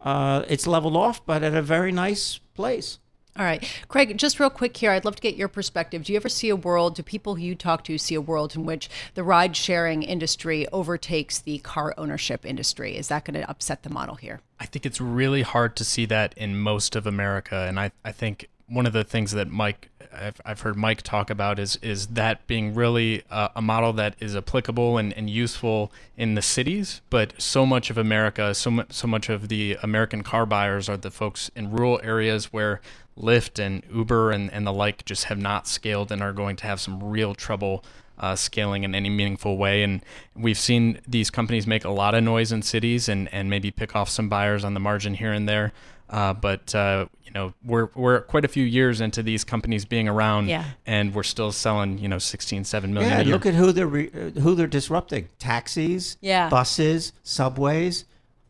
uh, 0.00 0.44
it's 0.48 0.66
leveled 0.66 0.96
off, 0.96 1.24
but 1.24 1.42
at 1.42 1.54
a 1.54 1.62
very 1.62 1.92
nice 1.92 2.38
place. 2.54 2.98
All 3.34 3.46
right. 3.46 3.66
Craig, 3.88 4.18
just 4.18 4.38
real 4.38 4.50
quick 4.50 4.76
here, 4.76 4.90
I'd 4.90 5.06
love 5.06 5.16
to 5.16 5.22
get 5.22 5.36
your 5.36 5.48
perspective. 5.48 6.04
Do 6.04 6.12
you 6.12 6.18
ever 6.18 6.28
see 6.28 6.50
a 6.50 6.56
world, 6.56 6.96
do 6.96 7.02
people 7.02 7.36
who 7.36 7.42
you 7.42 7.54
talk 7.54 7.82
to 7.84 7.96
see 7.96 8.14
a 8.14 8.20
world 8.20 8.54
in 8.54 8.66
which 8.66 8.90
the 9.14 9.22
ride 9.22 9.56
sharing 9.56 10.02
industry 10.02 10.68
overtakes 10.68 11.38
the 11.38 11.58
car 11.60 11.94
ownership 11.96 12.44
industry? 12.44 12.94
Is 12.94 13.08
that 13.08 13.24
going 13.24 13.40
to 13.40 13.48
upset 13.48 13.84
the 13.84 13.90
model 13.90 14.16
here? 14.16 14.40
I 14.60 14.66
think 14.66 14.84
it's 14.84 15.00
really 15.00 15.40
hard 15.40 15.76
to 15.76 15.84
see 15.84 16.04
that 16.06 16.34
in 16.36 16.58
most 16.58 16.94
of 16.94 17.06
America. 17.06 17.64
And 17.66 17.80
I, 17.80 17.92
I 18.04 18.12
think 18.12 18.50
one 18.68 18.86
of 18.86 18.92
the 18.92 19.04
things 19.04 19.32
that 19.32 19.50
Mike 19.50 19.88
I've, 20.14 20.40
I've 20.44 20.60
heard 20.60 20.76
Mike 20.76 21.02
talk 21.02 21.30
about 21.30 21.58
is 21.58 21.76
is 21.76 22.08
that 22.08 22.46
being 22.46 22.74
really 22.74 23.22
a, 23.30 23.50
a 23.56 23.62
model 23.62 23.92
that 23.94 24.14
is 24.20 24.36
applicable 24.36 24.98
and, 24.98 25.12
and 25.14 25.30
useful 25.30 25.90
in 26.16 26.34
the 26.34 26.42
cities, 26.42 27.00
but 27.10 27.40
so 27.40 27.64
much 27.64 27.90
of 27.90 27.98
America, 27.98 28.54
so 28.54 28.70
much 28.70 28.92
so 28.92 29.06
much 29.06 29.28
of 29.28 29.48
the 29.48 29.78
American 29.82 30.22
car 30.22 30.46
buyers 30.46 30.88
are 30.88 30.96
the 30.96 31.10
folks 31.10 31.50
in 31.56 31.70
rural 31.70 32.00
areas 32.02 32.52
where 32.52 32.80
Lyft 33.18 33.58
and 33.58 33.82
Uber 33.92 34.30
and, 34.30 34.52
and 34.52 34.66
the 34.66 34.72
like 34.72 35.04
just 35.04 35.24
have 35.24 35.38
not 35.38 35.66
scaled 35.66 36.10
and 36.10 36.22
are 36.22 36.32
going 36.32 36.56
to 36.56 36.66
have 36.66 36.80
some 36.80 37.02
real 37.02 37.34
trouble 37.34 37.84
uh, 38.18 38.36
scaling 38.36 38.84
in 38.84 38.94
any 38.94 39.10
meaningful 39.10 39.56
way. 39.56 39.82
And 39.82 40.02
we've 40.34 40.58
seen 40.58 41.00
these 41.06 41.30
companies 41.30 41.66
make 41.66 41.84
a 41.84 41.90
lot 41.90 42.14
of 42.14 42.22
noise 42.22 42.52
in 42.52 42.62
cities 42.62 43.08
and, 43.08 43.32
and 43.32 43.50
maybe 43.50 43.70
pick 43.70 43.96
off 43.96 44.08
some 44.08 44.28
buyers 44.28 44.64
on 44.64 44.74
the 44.74 44.80
margin 44.80 45.14
here 45.14 45.32
and 45.32 45.48
there. 45.48 45.72
Uh, 46.08 46.32
but 46.32 46.74
uh, 46.74 47.06
you 47.34 47.40
know, 47.40 47.54
we're 47.64 47.88
we're 47.94 48.20
quite 48.20 48.44
a 48.44 48.48
few 48.48 48.64
years 48.64 49.00
into 49.00 49.22
these 49.22 49.42
companies 49.44 49.84
being 49.84 50.06
around, 50.08 50.48
Yeah. 50.48 50.64
and 50.86 51.14
we're 51.14 51.22
still 51.22 51.50
selling 51.52 51.98
you 51.98 52.08
know 52.08 52.18
16, 52.18 52.64
7 52.64 52.92
million 52.92 53.10
Yeah, 53.10 53.16
a 53.16 53.18
and 53.20 53.26
year. 53.28 53.34
look 53.36 53.46
at 53.46 53.54
who 53.54 53.72
they're 53.72 53.86
re- 53.86 54.10
uh, 54.14 54.40
who 54.40 54.54
they're 54.54 54.66
disrupting: 54.66 55.28
taxis, 55.38 56.16
Yeah. 56.20 56.48
buses, 56.50 57.12
subways, 57.22 58.04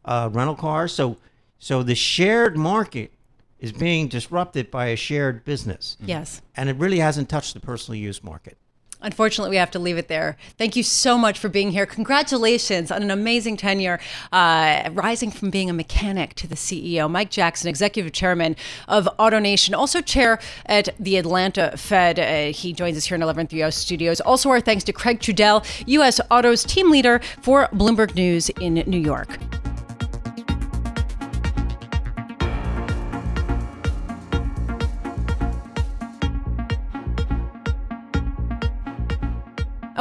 uh, 0.05 0.29
rental 0.33 0.57
cars. 0.57 0.93
So, 0.93 1.17
so 1.59 1.83
the 1.83 1.95
shared 1.95 2.57
market 2.57 3.13
is 3.61 3.71
being 3.71 4.09
disrupted 4.09 4.71
by 4.73 4.87
a 4.87 4.97
shared 4.97 5.45
business, 5.45 5.97
Yes. 6.05 6.43
and 6.57 6.69
it 6.69 6.75
really 6.77 6.99
hasn't 6.99 7.29
touched 7.29 7.55
the 7.55 7.61
personal 7.61 7.97
use 8.01 8.25
market. 8.25 8.57
Unfortunately, 9.03 9.51
we 9.51 9.57
have 9.57 9.71
to 9.73 9.79
leave 9.79 9.99
it 9.99 10.09
there. 10.09 10.37
Thank 10.57 10.77
you 10.77 10.83
so 10.83 11.19
much 11.19 11.39
for 11.39 11.49
being 11.49 11.73
here. 11.73 11.87
Congratulations 11.87 12.91
on 12.91 13.03
an 13.03 13.11
amazing 13.11 13.57
tenure, 13.57 14.01
uh, 14.33 14.91
rising 14.93 15.31
from 15.31 15.51
being 15.51 15.69
a 15.69 15.73
mechanic 15.73 16.35
to 16.35 16.47
the 16.47 16.55
CEO. 16.55 17.11
Mike 17.11 17.31
Jackson, 17.31 17.69
Executive 17.69 18.13
Chairman 18.13 18.57
of 18.89 19.09
AutoNation, 19.19 19.77
also 19.77 20.01
chair 20.01 20.39
at 20.67 20.89
the 20.99 21.17
Atlanta 21.17 21.77
Fed. 21.77 22.19
Uh, 22.19 22.53
he 22.53 22.73
joins 22.73 22.97
us 22.97 23.07
here 23.07 23.17
in 23.17 23.21
1130 23.21 23.71
Studios. 23.73 24.21
Also, 24.21 24.49
our 24.51 24.61
thanks 24.61 24.85
to 24.85 24.93
Craig 24.93 25.21
Trudell, 25.21 25.65
U.S. 25.87 26.21
Autos 26.31 26.65
team 26.65 26.91
leader 26.91 27.21
for 27.41 27.69
Bloomberg 27.73 28.15
News 28.15 28.49
in 28.61 28.75
New 28.87 29.01
York. 29.01 29.39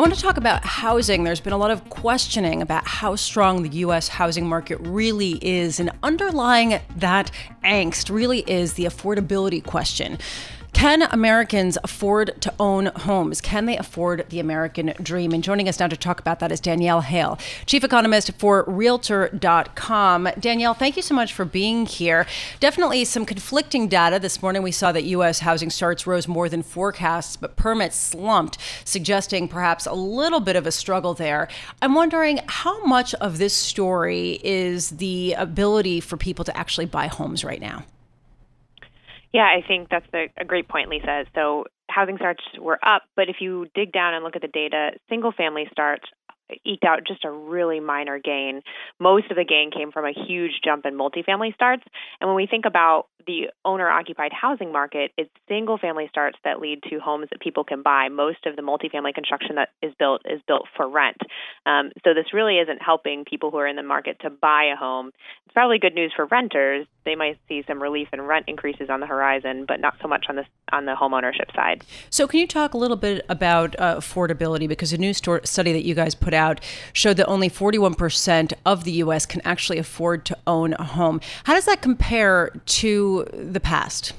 I 0.02 0.04
want 0.04 0.16
to 0.16 0.20
talk 0.20 0.38
about 0.38 0.66
housing. 0.66 1.26
There's 1.26 1.40
been 1.40 1.54
a 1.54 1.58
lot 1.58 1.70
of 1.70 1.88
questioning 1.92 2.64
about 2.64 2.88
how 2.88 3.16
strong 3.16 3.62
the 3.62 3.70
U.S. 3.82 4.08
housing 4.08 4.50
market 4.50 4.80
really 4.82 5.34
is, 5.48 5.80
and 5.80 5.92
underlying 6.02 6.80
that 6.96 7.30
angst 7.64 8.12
really 8.12 8.40
is 8.50 8.74
the 8.74 8.86
affordability 8.86 9.64
question. 9.64 10.18
Can 10.82 11.04
Americans 11.04 11.78
afford 11.84 12.42
to 12.42 12.52
own 12.60 12.88
homes? 12.88 13.40
Can 13.40 13.68
they 13.68 13.78
afford 13.78 14.26
the 14.30 14.40
American 14.40 14.96
dream? 15.00 15.32
And 15.32 15.44
joining 15.44 15.70
us 15.70 15.80
now 15.80 15.86
to 15.86 15.96
talk 15.96 16.20
about 16.20 16.40
that 16.40 16.52
is 16.52 16.60
Danielle 16.60 17.02
Hale, 17.02 17.38
chief 17.68 17.84
economist 17.84 18.32
for 18.40 18.66
Realtor.com. 18.68 20.30
Danielle, 20.40 20.74
thank 20.74 20.96
you 20.96 21.04
so 21.04 21.14
much 21.14 21.34
for 21.34 21.46
being 21.46 21.86
here. 21.86 22.26
Definitely 22.60 23.06
some 23.06 23.28
conflicting 23.28 23.90
data. 23.90 24.18
This 24.18 24.42
morning 24.42 24.64
we 24.64 24.72
saw 24.72 24.92
that 24.92 25.04
U.S. 25.04 25.42
housing 25.42 25.70
starts 25.70 26.08
rose 26.08 26.28
more 26.28 26.50
than 26.50 26.64
forecasts, 26.64 27.36
but 27.36 27.56
permits 27.56 27.96
slumped, 27.96 28.58
suggesting 28.84 29.48
perhaps 29.48 29.86
a 29.86 29.94
little 29.94 30.40
bit 30.40 30.56
of 30.56 30.66
a 30.66 30.72
struggle 30.72 31.14
there. 31.14 31.48
I'm 31.84 31.94
wondering 31.94 32.40
how 32.48 32.84
much 32.88 33.14
of 33.14 33.38
this 33.38 33.54
story 33.54 34.40
is 34.44 34.90
the 34.90 35.34
ability 35.34 36.00
for 36.00 36.18
people 36.18 36.44
to 36.46 36.58
actually 36.58 36.88
buy 36.88 37.06
homes 37.06 37.44
right 37.44 37.62
now? 37.62 37.86
Yeah, 39.34 39.44
I 39.48 39.66
think 39.66 39.90
that's 39.90 40.06
a, 40.14 40.30
a 40.38 40.46
great 40.46 40.68
point, 40.68 40.90
Lisa. 40.90 41.26
So 41.34 41.66
housing 41.90 42.18
starts 42.18 42.44
were 42.60 42.80
up, 42.86 43.04
but 43.16 43.30
if 43.30 43.38
you 43.40 43.68
dig 43.74 43.92
down 43.92 44.14
and 44.14 44.24
look 44.24 44.36
at 44.36 44.42
the 44.42 44.48
data, 44.48 44.92
single 45.10 45.32
family 45.32 45.68
starts 45.72 46.06
eked 46.66 46.84
out 46.84 47.06
just 47.08 47.24
a 47.26 47.32
really 47.32 47.80
minor 47.80 48.20
gain. 48.20 48.62
Most 49.00 49.32
of 49.32 49.38
the 49.38 49.46
gain 49.46 49.72
came 49.72 49.92
from 49.92 50.06
a 50.06 50.14
huge 50.14 50.60
jump 50.64 50.86
in 50.86 50.98
multifamily 50.98 51.54
starts. 51.54 51.84
And 52.20 52.30
when 52.30 52.36
we 52.36 52.48
think 52.48 52.66
about 52.66 53.08
the 53.28 53.50
owner 53.64 53.88
occupied 53.90 54.32
housing 54.34 54.72
market, 54.72 55.12
it's 55.18 55.30
single 55.48 55.78
family 55.78 56.08
starts 56.10 56.38
that 56.44 56.60
lead 56.60 56.80
to 56.90 57.00
homes 57.00 57.28
that 57.32 57.40
people 57.40 57.64
can 57.64 57.82
buy. 57.84 58.10
Most 58.10 58.46
of 58.46 58.56
the 58.56 58.62
multifamily 58.62 59.14
construction 59.14 59.56
that 59.56 59.70
is 59.82 59.94
built 59.98 60.22
is 60.26 60.42
built 60.48 60.68
for 60.76 60.90
rent. 60.90 61.18
Um, 61.66 61.92
so 62.04 62.14
this 62.14 62.34
really 62.34 62.58
isn't 62.58 62.82
helping 62.82 63.26
people 63.26 63.52
who 63.52 63.58
are 63.58 63.68
in 63.68 63.76
the 63.76 63.84
market 63.84 64.18
to 64.22 64.30
buy 64.30 64.72
a 64.74 64.76
home. 64.76 65.12
It's 65.46 65.54
probably 65.54 65.80
good 65.80 65.94
news 65.96 66.12
for 66.16 66.26
renters. 66.26 66.88
They 67.04 67.16
might 67.16 67.40
see 67.48 67.64
some 67.68 67.82
relief 67.82 68.08
in 68.14 68.22
rent 68.22 68.46
increases 68.48 68.90
on 68.90 69.00
the 69.00 69.08
horizon, 69.08 69.66
but 69.68 69.80
not 69.80 69.96
so 70.02 70.08
much 70.08 70.26
on 70.30 70.36
the 70.36 70.46
on 70.72 70.86
the 70.86 70.96
home 70.96 71.14
ownership 71.14 71.50
side. 71.56 71.84
So, 72.10 72.28
can 72.28 72.40
you 72.40 72.48
talk 72.48 72.74
a 72.74 72.78
little 72.78 72.98
bit 72.98 73.26
about 73.28 73.76
uh, 73.80 73.98
affordability? 73.98 74.68
Because 74.68 74.94
a 74.94 74.98
new 74.98 75.14
sto- 75.14 75.42
study 75.44 75.74
that 75.74 75.84
you 75.84 75.96
guys 75.96 76.14
put 76.14 76.34
out 76.34 76.62
showed 76.94 77.18
that 77.18 77.28
only 77.28 77.50
41% 77.50 78.54
of 78.66 78.84
the 78.84 78.92
U.S. 78.94 79.26
can 79.26 79.42
actually 79.44 79.80
afford 79.80 80.26
to 80.26 80.38
own 80.46 80.74
a 80.74 80.84
home. 80.84 81.22
How 81.46 81.54
does 81.54 81.66
that 81.66 81.82
compare 81.82 82.52
to 82.66 83.26
the 83.34 83.60
past? 83.60 84.14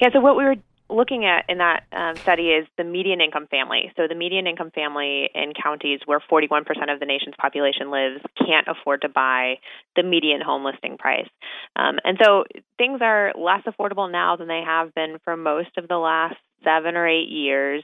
Yeah, 0.00 0.08
so 0.12 0.20
what 0.20 0.36
we 0.36 0.44
were 0.44 0.56
looking 0.88 1.24
at 1.24 1.44
in 1.48 1.58
that 1.58 1.84
um, 1.92 2.16
study 2.16 2.48
is 2.48 2.66
the 2.76 2.84
median 2.84 3.20
income 3.20 3.46
family. 3.48 3.92
So 3.96 4.06
the 4.08 4.14
median 4.14 4.46
income 4.46 4.70
family 4.70 5.30
in 5.34 5.52
counties 5.60 6.00
where 6.06 6.20
41% 6.20 6.60
of 6.92 7.00
the 7.00 7.06
nation's 7.06 7.34
population 7.38 7.90
lives 7.90 8.20
can't 8.38 8.66
afford 8.68 9.02
to 9.02 9.08
buy 9.08 9.56
the 9.96 10.02
median 10.02 10.40
home 10.40 10.64
listing 10.64 10.96
price. 10.98 11.28
Um, 11.74 11.98
and 12.04 12.18
so 12.22 12.44
things 12.78 13.00
are 13.02 13.32
less 13.36 13.62
affordable 13.66 14.10
now 14.10 14.36
than 14.36 14.48
they 14.48 14.62
have 14.64 14.94
been 14.94 15.18
for 15.24 15.36
most 15.36 15.76
of 15.76 15.88
the 15.88 15.98
last 15.98 16.36
seven 16.64 16.96
or 16.96 17.06
eight 17.06 17.28
years. 17.28 17.82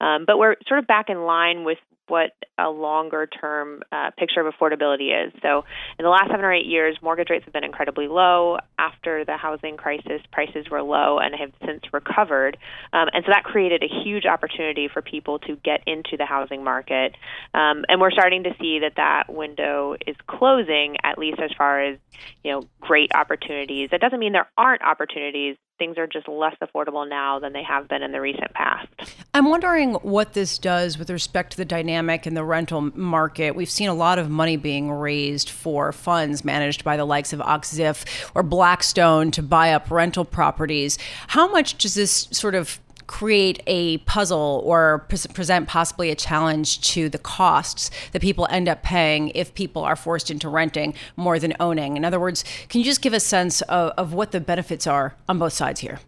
Um, 0.00 0.24
but 0.26 0.38
we're 0.38 0.56
sort 0.66 0.80
of 0.80 0.86
back 0.86 1.08
in 1.08 1.22
line 1.22 1.64
with 1.64 1.78
what 2.08 2.32
a 2.58 2.68
longer 2.68 3.26
term 3.26 3.82
uh, 3.92 4.10
picture 4.18 4.40
of 4.40 4.52
affordability 4.52 5.26
is. 5.26 5.32
So, 5.42 5.64
in 5.98 6.04
the 6.04 6.08
last 6.08 6.28
seven 6.30 6.44
or 6.44 6.52
eight 6.52 6.66
years, 6.66 6.96
mortgage 7.02 7.30
rates 7.30 7.44
have 7.44 7.52
been 7.52 7.64
incredibly 7.64 8.08
low. 8.08 8.58
After 8.78 9.24
the 9.24 9.36
housing 9.36 9.76
crisis, 9.76 10.20
prices 10.32 10.66
were 10.70 10.82
low 10.82 11.18
and 11.18 11.34
have 11.34 11.52
since 11.64 11.82
recovered. 11.92 12.56
Um, 12.92 13.08
and 13.12 13.24
so 13.24 13.32
that 13.32 13.44
created 13.44 13.82
a 13.82 14.02
huge 14.04 14.26
opportunity 14.26 14.88
for 14.92 15.02
people 15.02 15.38
to 15.40 15.56
get 15.56 15.82
into 15.86 16.16
the 16.16 16.26
housing 16.26 16.64
market. 16.64 17.14
Um, 17.54 17.84
and 17.88 18.00
we're 18.00 18.10
starting 18.10 18.44
to 18.44 18.50
see 18.60 18.80
that 18.80 18.94
that 18.96 19.32
window 19.32 19.96
is 20.06 20.16
closing, 20.26 20.96
at 21.02 21.18
least 21.18 21.38
as 21.40 21.50
far 21.56 21.82
as 21.82 21.98
you 22.42 22.52
know, 22.52 22.68
great 22.80 23.14
opportunities. 23.14 23.90
That 23.90 24.00
doesn't 24.00 24.18
mean 24.18 24.32
there 24.32 24.50
aren't 24.56 24.82
opportunities 24.82 25.56
things 25.78 25.98
are 25.98 26.06
just 26.06 26.28
less 26.28 26.54
affordable 26.62 27.08
now 27.08 27.38
than 27.38 27.52
they 27.52 27.62
have 27.62 27.88
been 27.88 28.02
in 28.02 28.12
the 28.12 28.20
recent 28.20 28.52
past. 28.54 28.88
I'm 29.34 29.48
wondering 29.48 29.94
what 29.94 30.32
this 30.34 30.58
does 30.58 30.98
with 30.98 31.10
respect 31.10 31.52
to 31.52 31.56
the 31.56 31.64
dynamic 31.64 32.26
in 32.26 32.34
the 32.34 32.44
rental 32.44 32.80
market. 32.96 33.56
We've 33.56 33.70
seen 33.70 33.88
a 33.88 33.94
lot 33.94 34.18
of 34.18 34.30
money 34.30 34.56
being 34.56 34.90
raised 34.90 35.50
for 35.50 35.92
funds 35.92 36.44
managed 36.44 36.84
by 36.84 36.96
the 36.96 37.04
likes 37.04 37.32
of 37.32 37.40
Oxif 37.40 38.04
or 38.34 38.42
Blackstone 38.42 39.30
to 39.32 39.42
buy 39.42 39.72
up 39.72 39.90
rental 39.90 40.24
properties. 40.24 40.98
How 41.28 41.50
much 41.50 41.78
does 41.78 41.94
this 41.94 42.28
sort 42.30 42.54
of 42.54 42.78
create 43.12 43.62
a 43.66 43.98
puzzle 43.98 44.62
or 44.64 45.04
pre- 45.10 45.18
present 45.34 45.68
possibly 45.68 46.10
a 46.10 46.14
challenge 46.14 46.80
to 46.80 47.10
the 47.10 47.18
costs 47.18 47.90
that 48.12 48.22
people 48.22 48.48
end 48.50 48.70
up 48.70 48.82
paying 48.82 49.28
if 49.34 49.54
people 49.54 49.82
are 49.84 49.94
forced 49.94 50.30
into 50.30 50.48
renting 50.48 50.94
more 51.14 51.38
than 51.38 51.52
owning. 51.60 51.98
In 51.98 52.06
other 52.06 52.18
words, 52.18 52.42
can 52.70 52.80
you 52.80 52.86
just 52.86 53.02
give 53.02 53.12
a 53.12 53.20
sense 53.20 53.60
of, 53.62 53.92
of 53.98 54.14
what 54.14 54.32
the 54.32 54.40
benefits 54.40 54.86
are 54.86 55.14
on 55.28 55.38
both 55.38 55.52
sides 55.52 55.80
here? 55.80 56.00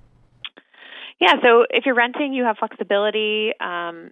Yeah, 1.20 1.34
so 1.42 1.66
if 1.68 1.84
you're 1.84 1.94
renting, 1.94 2.32
you 2.32 2.44
have 2.44 2.56
flexibility. 2.58 3.52
Um, 3.60 4.10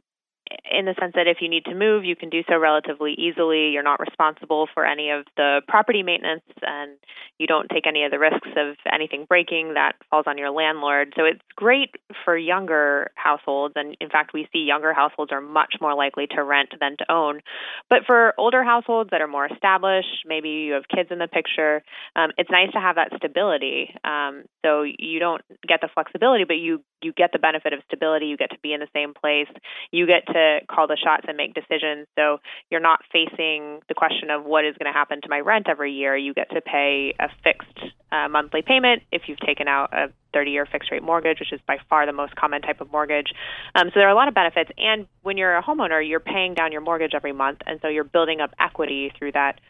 in 0.70 0.86
the 0.86 0.94
sense 1.00 1.12
that 1.14 1.26
if 1.26 1.38
you 1.40 1.48
need 1.48 1.64
to 1.66 1.74
move, 1.74 2.04
you 2.04 2.16
can 2.16 2.30
do 2.30 2.42
so 2.48 2.58
relatively 2.58 3.12
easily. 3.12 3.70
You're 3.70 3.82
not 3.82 4.00
responsible 4.00 4.68
for 4.72 4.84
any 4.84 5.10
of 5.10 5.24
the 5.36 5.62
property 5.68 6.02
maintenance, 6.02 6.44
and 6.62 6.92
you 7.38 7.46
don't 7.46 7.68
take 7.68 7.86
any 7.86 8.04
of 8.04 8.10
the 8.10 8.18
risks 8.18 8.48
of 8.56 8.76
anything 8.92 9.26
breaking 9.28 9.74
that 9.74 9.92
falls 10.10 10.24
on 10.26 10.38
your 10.38 10.50
landlord. 10.50 11.12
So 11.16 11.24
it's 11.24 11.40
great 11.56 11.90
for 12.24 12.36
younger 12.36 13.10
households, 13.14 13.74
and 13.76 13.96
in 14.00 14.08
fact, 14.08 14.32
we 14.32 14.48
see 14.52 14.60
younger 14.60 14.92
households 14.92 15.32
are 15.32 15.40
much 15.40 15.74
more 15.80 15.94
likely 15.94 16.26
to 16.34 16.42
rent 16.42 16.70
than 16.80 16.96
to 16.98 17.12
own. 17.12 17.40
But 17.88 18.00
for 18.06 18.34
older 18.38 18.64
households 18.64 19.10
that 19.10 19.20
are 19.20 19.28
more 19.28 19.46
established, 19.46 20.24
maybe 20.26 20.48
you 20.48 20.72
have 20.74 20.88
kids 20.88 21.08
in 21.10 21.18
the 21.18 21.28
picture, 21.28 21.82
um, 22.16 22.30
it's 22.38 22.50
nice 22.50 22.70
to 22.72 22.80
have 22.80 22.96
that 22.96 23.12
stability. 23.16 23.94
Um, 24.04 24.44
so 24.64 24.82
you 24.82 25.18
don't 25.18 25.42
get 25.66 25.80
the 25.80 25.88
flexibility, 25.92 26.44
but 26.44 26.54
you 26.54 26.82
you 27.02 27.12
get 27.12 27.30
the 27.32 27.38
benefit 27.38 27.72
of 27.72 27.80
stability. 27.86 28.26
You 28.26 28.36
get 28.36 28.50
to 28.50 28.58
be 28.62 28.72
in 28.72 28.80
the 28.80 28.88
same 28.94 29.12
place. 29.12 29.48
You 29.90 30.06
get 30.06 30.26
to 30.26 30.41
call 30.68 30.86
the 30.86 30.96
shots 30.96 31.24
and 31.28 31.36
make 31.36 31.54
decisions. 31.54 32.06
So 32.16 32.38
you're 32.70 32.80
not 32.80 33.00
facing 33.12 33.80
the 33.88 33.94
question 33.94 34.30
of 34.30 34.44
what 34.44 34.64
is 34.64 34.76
going 34.78 34.92
to 34.92 34.96
happen 34.96 35.20
to 35.22 35.28
my 35.28 35.40
rent 35.40 35.66
every 35.68 35.92
year. 35.92 36.16
You 36.16 36.34
get 36.34 36.50
to 36.50 36.60
pay 36.60 37.14
a 37.18 37.28
fixed 37.42 37.94
uh, 38.10 38.28
monthly 38.28 38.62
payment 38.62 39.02
if 39.10 39.22
you've 39.26 39.40
taken 39.40 39.68
out 39.68 39.92
a 39.92 40.12
30 40.34 40.50
year 40.50 40.66
fixed 40.66 40.90
rate 40.90 41.02
mortgage, 41.02 41.40
which 41.40 41.52
is 41.52 41.60
by 41.66 41.78
far 41.88 42.06
the 42.06 42.12
most 42.12 42.34
common 42.36 42.62
type 42.62 42.80
of 42.80 42.90
mortgage. 42.92 43.32
Um, 43.74 43.88
so 43.88 43.92
there 43.94 44.06
are 44.06 44.12
a 44.12 44.14
lot 44.14 44.28
of 44.28 44.34
benefits. 44.34 44.70
And 44.78 45.06
when 45.22 45.36
you're 45.36 45.56
a 45.56 45.62
homeowner, 45.62 46.06
you're 46.06 46.20
paying 46.20 46.54
down 46.54 46.72
your 46.72 46.80
mortgage 46.80 47.12
every 47.14 47.32
month. 47.32 47.58
And 47.66 47.80
so 47.80 47.88
you're 47.88 48.04
building 48.04 48.40
up 48.40 48.50
equity 48.58 49.12
through 49.18 49.32
that 49.32 49.60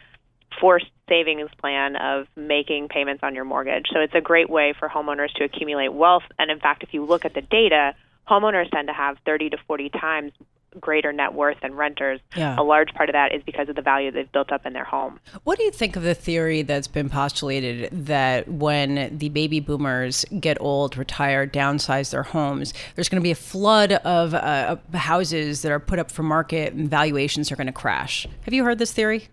forced 0.60 0.90
savings 1.08 1.50
plan 1.60 1.96
of 1.96 2.26
making 2.36 2.88
payments 2.88 3.22
on 3.22 3.34
your 3.34 3.44
mortgage. 3.44 3.86
So 3.92 4.00
it's 4.00 4.14
a 4.14 4.20
great 4.20 4.50
way 4.50 4.74
for 4.78 4.88
homeowners 4.88 5.32
to 5.34 5.44
accumulate 5.44 5.92
wealth. 5.92 6.24
And 6.38 6.50
in 6.50 6.60
fact, 6.60 6.82
if 6.82 6.92
you 6.92 7.04
look 7.04 7.24
at 7.24 7.34
the 7.34 7.40
data, 7.40 7.94
homeowners 8.28 8.70
tend 8.70 8.88
to 8.88 8.94
have 8.94 9.16
30 9.24 9.50
to 9.50 9.56
40 9.66 9.90
times 9.90 10.32
greater 10.80 11.12
net 11.12 11.34
worth 11.34 11.58
than 11.60 11.74
renters. 11.74 12.20
Yeah. 12.36 12.58
A 12.58 12.62
large 12.62 12.92
part 12.94 13.08
of 13.08 13.12
that 13.14 13.34
is 13.34 13.42
because 13.44 13.68
of 13.68 13.76
the 13.76 13.82
value 13.82 14.10
they've 14.10 14.30
built 14.32 14.52
up 14.52 14.66
in 14.66 14.72
their 14.72 14.84
home. 14.84 15.20
What 15.44 15.58
do 15.58 15.64
you 15.64 15.70
think 15.70 15.96
of 15.96 16.02
the 16.02 16.14
theory 16.14 16.62
that's 16.62 16.88
been 16.88 17.08
postulated 17.08 17.88
that 18.06 18.48
when 18.48 19.16
the 19.16 19.28
baby 19.28 19.60
boomers 19.60 20.24
get 20.40 20.60
old, 20.60 20.96
retire, 20.96 21.46
downsize 21.46 22.10
their 22.10 22.22
homes, 22.22 22.74
there's 22.94 23.08
going 23.08 23.20
to 23.20 23.24
be 23.24 23.30
a 23.30 23.36
flood 23.36 23.92
of 23.92 24.34
uh, 24.34 24.76
houses 24.94 25.62
that 25.62 25.72
are 25.72 25.80
put 25.80 25.98
up 25.98 26.10
for 26.10 26.22
market 26.22 26.72
and 26.72 26.88
valuations 26.88 27.50
are 27.52 27.56
going 27.56 27.66
to 27.66 27.72
crash? 27.72 28.26
Have 28.42 28.54
you 28.54 28.64
heard 28.64 28.78
this 28.78 28.92
theory? 28.92 29.28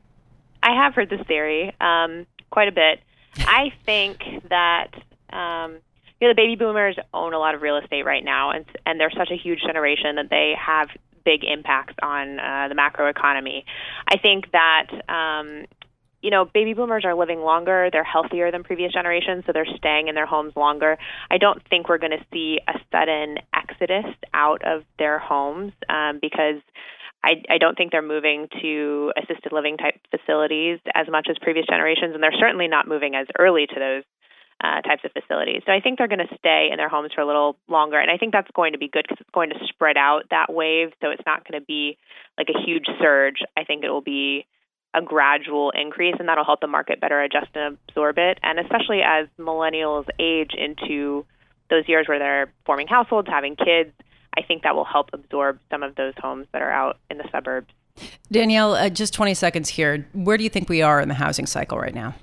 I 0.61 0.75
have 0.75 0.93
heard 0.93 1.09
this 1.09 1.25
theory 1.27 1.73
um, 1.79 2.25
quite 2.49 2.67
a 2.67 2.71
bit. 2.71 2.99
I 3.37 3.71
think 3.85 4.23
that 4.49 4.91
um, 5.31 5.77
you 6.19 6.27
know 6.27 6.31
the 6.33 6.35
baby 6.35 6.55
boomers 6.55 6.97
own 7.13 7.33
a 7.33 7.39
lot 7.39 7.55
of 7.55 7.61
real 7.61 7.77
estate 7.77 8.05
right 8.05 8.23
now, 8.23 8.51
and 8.51 8.65
and 8.85 8.99
they're 8.99 9.11
such 9.11 9.29
a 9.31 9.37
huge 9.37 9.61
generation 9.61 10.15
that 10.15 10.29
they 10.29 10.53
have 10.59 10.89
big 11.29 11.43
impacts 11.43 11.95
on 12.01 12.39
uh, 12.39 12.67
the 12.69 12.75
macro 12.75 13.07
economy. 13.07 13.65
I 14.07 14.17
think 14.17 14.51
that. 14.51 14.87
Um, 15.07 15.65
you 16.21 16.31
know, 16.31 16.43
baby 16.43 16.73
boomers 16.73 17.05
are 17.05 17.15
living 17.15 17.39
longer. 17.39 17.87
They're 17.93 18.03
healthier 18.03 18.51
than 18.51 18.61
previous 18.65 18.91
generations, 18.91 19.45
so 19.47 19.53
they're 19.53 19.77
staying 19.77 20.09
in 20.09 20.15
their 20.15 20.25
homes 20.25 20.51
longer. 20.57 20.97
I 21.31 21.37
don't 21.37 21.61
think 21.69 21.87
we're 21.87 21.97
going 21.97 22.11
to 22.11 22.25
see 22.33 22.59
a 22.67 22.73
sudden 22.91 23.37
exodus 23.53 24.13
out 24.33 24.61
of 24.65 24.83
their 24.97 25.17
homes 25.17 25.71
um, 25.87 26.19
because 26.21 26.59
I, 27.23 27.35
I 27.49 27.57
don't 27.57 27.77
think 27.77 27.93
they're 27.93 28.01
moving 28.01 28.49
to 28.61 29.13
assisted 29.15 29.53
living 29.53 29.77
type 29.77 29.95
facilities 30.11 30.79
as 30.93 31.07
much 31.09 31.27
as 31.29 31.37
previous 31.41 31.65
generations, 31.67 32.13
and 32.13 32.21
they're 32.21 32.35
certainly 32.37 32.67
not 32.67 32.85
moving 32.85 33.15
as 33.15 33.27
early 33.39 33.65
to 33.67 33.79
those 33.79 34.03
uh, 34.63 34.81
types 34.81 35.03
of 35.05 35.11
facilities. 35.11 35.61
So 35.65 35.71
I 35.71 35.79
think 35.79 35.97
they're 35.97 36.07
going 36.07 36.25
to 36.25 36.37
stay 36.37 36.69
in 36.71 36.77
their 36.77 36.89
homes 36.89 37.11
for 37.13 37.21
a 37.21 37.25
little 37.25 37.55
longer, 37.67 37.99
and 37.99 38.11
I 38.11 38.17
think 38.17 38.33
that's 38.33 38.49
going 38.53 38.73
to 38.73 38.77
be 38.77 38.87
good 38.87 39.05
because 39.07 39.17
it's 39.21 39.29
going 39.33 39.49
to 39.49 39.55
spread 39.67 39.97
out 39.97 40.23
that 40.31 40.53
wave. 40.53 40.91
So 41.01 41.09
it's 41.11 41.23
not 41.25 41.47
going 41.47 41.59
to 41.59 41.65
be 41.65 41.97
like 42.37 42.47
a 42.49 42.59
huge 42.65 42.85
surge. 42.99 43.39
I 43.55 43.63
think 43.63 43.83
it 43.83 43.89
will 43.89 44.01
be 44.01 44.45
a 44.93 45.01
gradual 45.01 45.71
increase, 45.71 46.15
and 46.19 46.27
that'll 46.27 46.45
help 46.45 46.61
the 46.61 46.67
market 46.67 46.99
better 46.99 47.21
adjust 47.21 47.49
and 47.55 47.77
absorb 47.87 48.17
it. 48.17 48.39
And 48.43 48.59
especially 48.59 49.01
as 49.05 49.27
millennials 49.39 50.05
age 50.19 50.51
into 50.57 51.25
those 51.69 51.87
years 51.87 52.07
where 52.07 52.19
they're 52.19 52.51
forming 52.65 52.87
households, 52.87 53.27
having 53.29 53.55
kids, 53.55 53.91
I 54.35 54.41
think 54.41 54.63
that 54.63 54.75
will 54.75 54.85
help 54.85 55.09
absorb 55.13 55.59
some 55.69 55.83
of 55.83 55.95
those 55.95 56.13
homes 56.17 56.47
that 56.53 56.61
are 56.61 56.71
out 56.71 56.97
in 57.09 57.17
the 57.17 57.27
suburbs. 57.31 57.67
Danielle, 58.31 58.75
uh, 58.75 58.89
just 58.89 59.13
20 59.13 59.33
seconds 59.33 59.69
here. 59.69 60.07
Where 60.13 60.37
do 60.37 60.43
you 60.43 60.49
think 60.49 60.69
we 60.69 60.81
are 60.81 61.01
in 61.01 61.09
the 61.09 61.15
housing 61.15 61.45
cycle 61.45 61.77
right 61.77 61.93
now? 61.93 62.15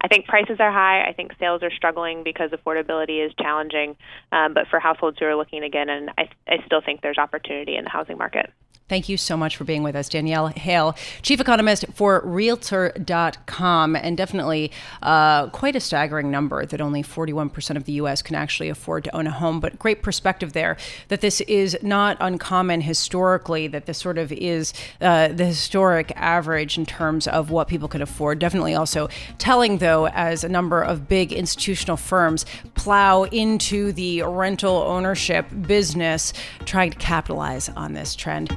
I 0.00 0.08
think 0.08 0.26
prices 0.26 0.56
are 0.60 0.70
high. 0.70 1.02
I 1.02 1.12
think 1.12 1.32
sales 1.40 1.62
are 1.62 1.70
struggling 1.70 2.22
because 2.22 2.50
affordability 2.50 3.24
is 3.24 3.32
challenging. 3.40 3.96
Um, 4.30 4.54
but 4.54 4.68
for 4.68 4.78
households 4.78 5.18
who 5.18 5.26
are 5.26 5.36
looking 5.36 5.64
again, 5.64 5.88
and 5.88 6.10
I, 6.16 6.28
I 6.46 6.64
still 6.66 6.80
think 6.80 7.00
there's 7.02 7.18
opportunity 7.18 7.76
in 7.76 7.84
the 7.84 7.90
housing 7.90 8.16
market. 8.16 8.52
Thank 8.88 9.10
you 9.10 9.18
so 9.18 9.36
much 9.36 9.56
for 9.58 9.64
being 9.64 9.82
with 9.82 9.94
us, 9.94 10.08
Danielle 10.08 10.46
Hale, 10.46 10.96
chief 11.20 11.40
economist 11.40 11.84
for 11.92 12.22
Realtor.com, 12.24 13.94
and 13.94 14.16
definitely 14.16 14.72
uh, 15.02 15.48
quite 15.48 15.76
a 15.76 15.80
staggering 15.80 16.30
number 16.30 16.64
that 16.64 16.80
only 16.80 17.02
41% 17.02 17.76
of 17.76 17.84
the 17.84 17.92
U.S. 17.92 18.22
can 18.22 18.34
actually 18.34 18.70
afford 18.70 19.04
to 19.04 19.14
own 19.14 19.26
a 19.26 19.30
home. 19.30 19.60
But 19.60 19.78
great 19.78 20.02
perspective 20.02 20.54
there 20.54 20.78
that 21.08 21.20
this 21.20 21.42
is 21.42 21.76
not 21.82 22.16
uncommon 22.18 22.80
historically, 22.80 23.66
that 23.68 23.84
this 23.84 23.98
sort 23.98 24.16
of 24.16 24.32
is 24.32 24.72
uh, 25.02 25.28
the 25.28 25.44
historic 25.44 26.10
average 26.16 26.78
in 26.78 26.86
terms 26.86 27.28
of 27.28 27.50
what 27.50 27.68
people 27.68 27.88
can 27.88 28.00
afford. 28.00 28.38
Definitely 28.38 28.74
also 28.74 29.10
telling, 29.36 29.78
though, 29.78 30.06
as 30.08 30.44
a 30.44 30.48
number 30.48 30.80
of 30.80 31.08
big 31.08 31.30
institutional 31.34 31.98
firms 31.98 32.46
plow 32.74 33.24
into 33.24 33.92
the 33.92 34.22
rental 34.22 34.76
ownership 34.76 35.46
business, 35.66 36.32
trying 36.64 36.90
to 36.90 36.96
capitalize 36.96 37.68
on 37.68 37.92
this 37.92 38.16
trend. 38.16 38.56